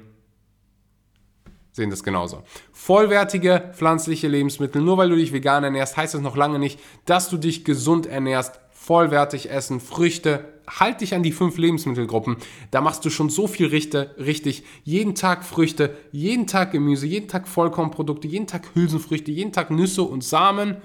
sehen 1.72 1.90
das 1.90 2.02
genauso. 2.02 2.42
Vollwertige 2.72 3.72
pflanzliche 3.74 4.28
Lebensmittel. 4.28 4.82
Nur 4.82 4.98
weil 4.98 5.08
du 5.08 5.16
dich 5.16 5.32
vegan 5.32 5.64
ernährst, 5.64 5.96
heißt 5.96 6.14
das 6.14 6.20
noch 6.20 6.36
lange 6.36 6.58
nicht, 6.58 6.78
dass 7.06 7.28
du 7.28 7.36
dich 7.36 7.64
gesund 7.64 8.06
ernährst. 8.06 8.60
Vollwertig 8.72 9.50
essen, 9.50 9.80
Früchte. 9.80 10.44
Halt 10.66 11.00
dich 11.00 11.14
an 11.14 11.22
die 11.22 11.32
fünf 11.32 11.58
Lebensmittelgruppen. 11.58 12.36
Da 12.70 12.80
machst 12.80 13.04
du 13.04 13.10
schon 13.10 13.28
so 13.28 13.46
viel 13.46 13.66
richtig. 13.66 14.64
Jeden 14.84 15.14
Tag 15.14 15.44
Früchte, 15.44 15.96
jeden 16.12 16.46
Tag 16.46 16.72
Gemüse, 16.72 17.06
jeden 17.06 17.28
Tag 17.28 17.48
Vollkornprodukte, 17.48 18.28
jeden 18.28 18.46
Tag 18.46 18.74
Hülsenfrüchte, 18.74 19.30
jeden 19.30 19.52
Tag 19.52 19.70
Nüsse 19.70 20.02
und 20.02 20.22
Samen. 20.22 20.76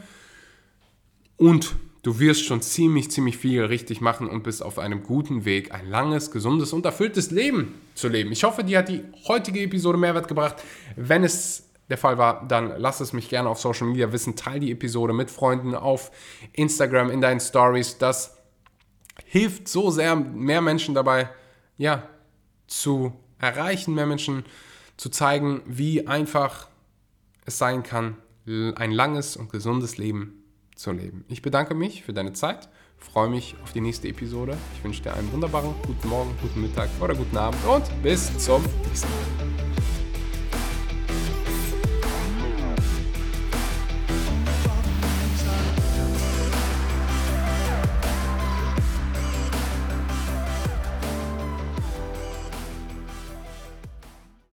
Und 1.37 1.75
Du 2.05 2.19
wirst 2.19 2.45
schon 2.45 2.61
ziemlich, 2.61 3.09
ziemlich 3.09 3.35
viel 3.35 3.63
richtig 3.63 3.99
machen 3.99 4.27
und 4.27 4.43
bist 4.43 4.61
auf 4.61 4.77
einem 4.77 5.01
guten 5.01 5.43
Weg, 5.43 5.73
ein 5.73 5.89
langes, 5.89 6.29
gesundes 6.29 6.71
und 6.71 6.85
erfülltes 6.85 7.31
Leben 7.31 7.81
zu 7.95 8.09
leben. 8.09 8.31
Ich 8.31 8.43
hoffe, 8.43 8.63
dir 8.63 8.77
hat 8.77 8.89
die 8.89 9.01
heutige 9.27 9.59
Episode 9.61 9.97
Mehrwert 9.97 10.27
gebracht. 10.27 10.57
Wenn 10.95 11.23
es 11.23 11.67
der 11.89 11.97
Fall 11.97 12.19
war, 12.19 12.47
dann 12.47 12.75
lass 12.77 12.99
es 12.99 13.11
mich 13.11 13.27
gerne 13.27 13.49
auf 13.49 13.59
Social 13.59 13.87
Media 13.87 14.11
wissen. 14.11 14.35
Teil 14.35 14.59
die 14.59 14.71
Episode 14.71 15.13
mit 15.13 15.31
Freunden 15.31 15.73
auf 15.73 16.11
Instagram 16.53 17.09
in 17.09 17.21
deinen 17.21 17.39
Stories. 17.39 17.97
Das 17.97 18.37
hilft 19.25 19.67
so 19.67 19.89
sehr, 19.89 20.15
mehr 20.15 20.61
Menschen 20.61 20.93
dabei, 20.93 21.31
ja, 21.75 22.07
zu 22.67 23.13
erreichen, 23.39 23.95
mehr 23.95 24.05
Menschen 24.05 24.45
zu 24.95 25.09
zeigen, 25.09 25.63
wie 25.65 26.05
einfach 26.05 26.67
es 27.45 27.57
sein 27.57 27.81
kann, 27.81 28.17
ein 28.45 28.91
langes 28.91 29.35
und 29.35 29.51
gesundes 29.51 29.97
Leben 29.97 30.44
zu 30.75 30.91
leben. 30.91 31.25
Ich 31.27 31.41
bedanke 31.41 31.73
mich 31.73 32.03
für 32.03 32.13
deine 32.13 32.33
Zeit, 32.33 32.69
freue 32.97 33.29
mich 33.29 33.55
auf 33.63 33.73
die 33.73 33.81
nächste 33.81 34.07
Episode. 34.07 34.57
Ich 34.75 34.83
wünsche 34.83 35.01
dir 35.01 35.13
einen 35.13 35.31
wunderbaren 35.31 35.73
guten 35.85 36.07
Morgen, 36.09 36.35
guten 36.41 36.61
Mittag 36.61 36.89
oder 37.01 37.15
guten 37.15 37.37
Abend 37.37 37.63
und 37.65 37.83
bis 38.03 38.37
zum 38.37 38.63
nächsten 38.87 39.09
Mal. 39.09 39.64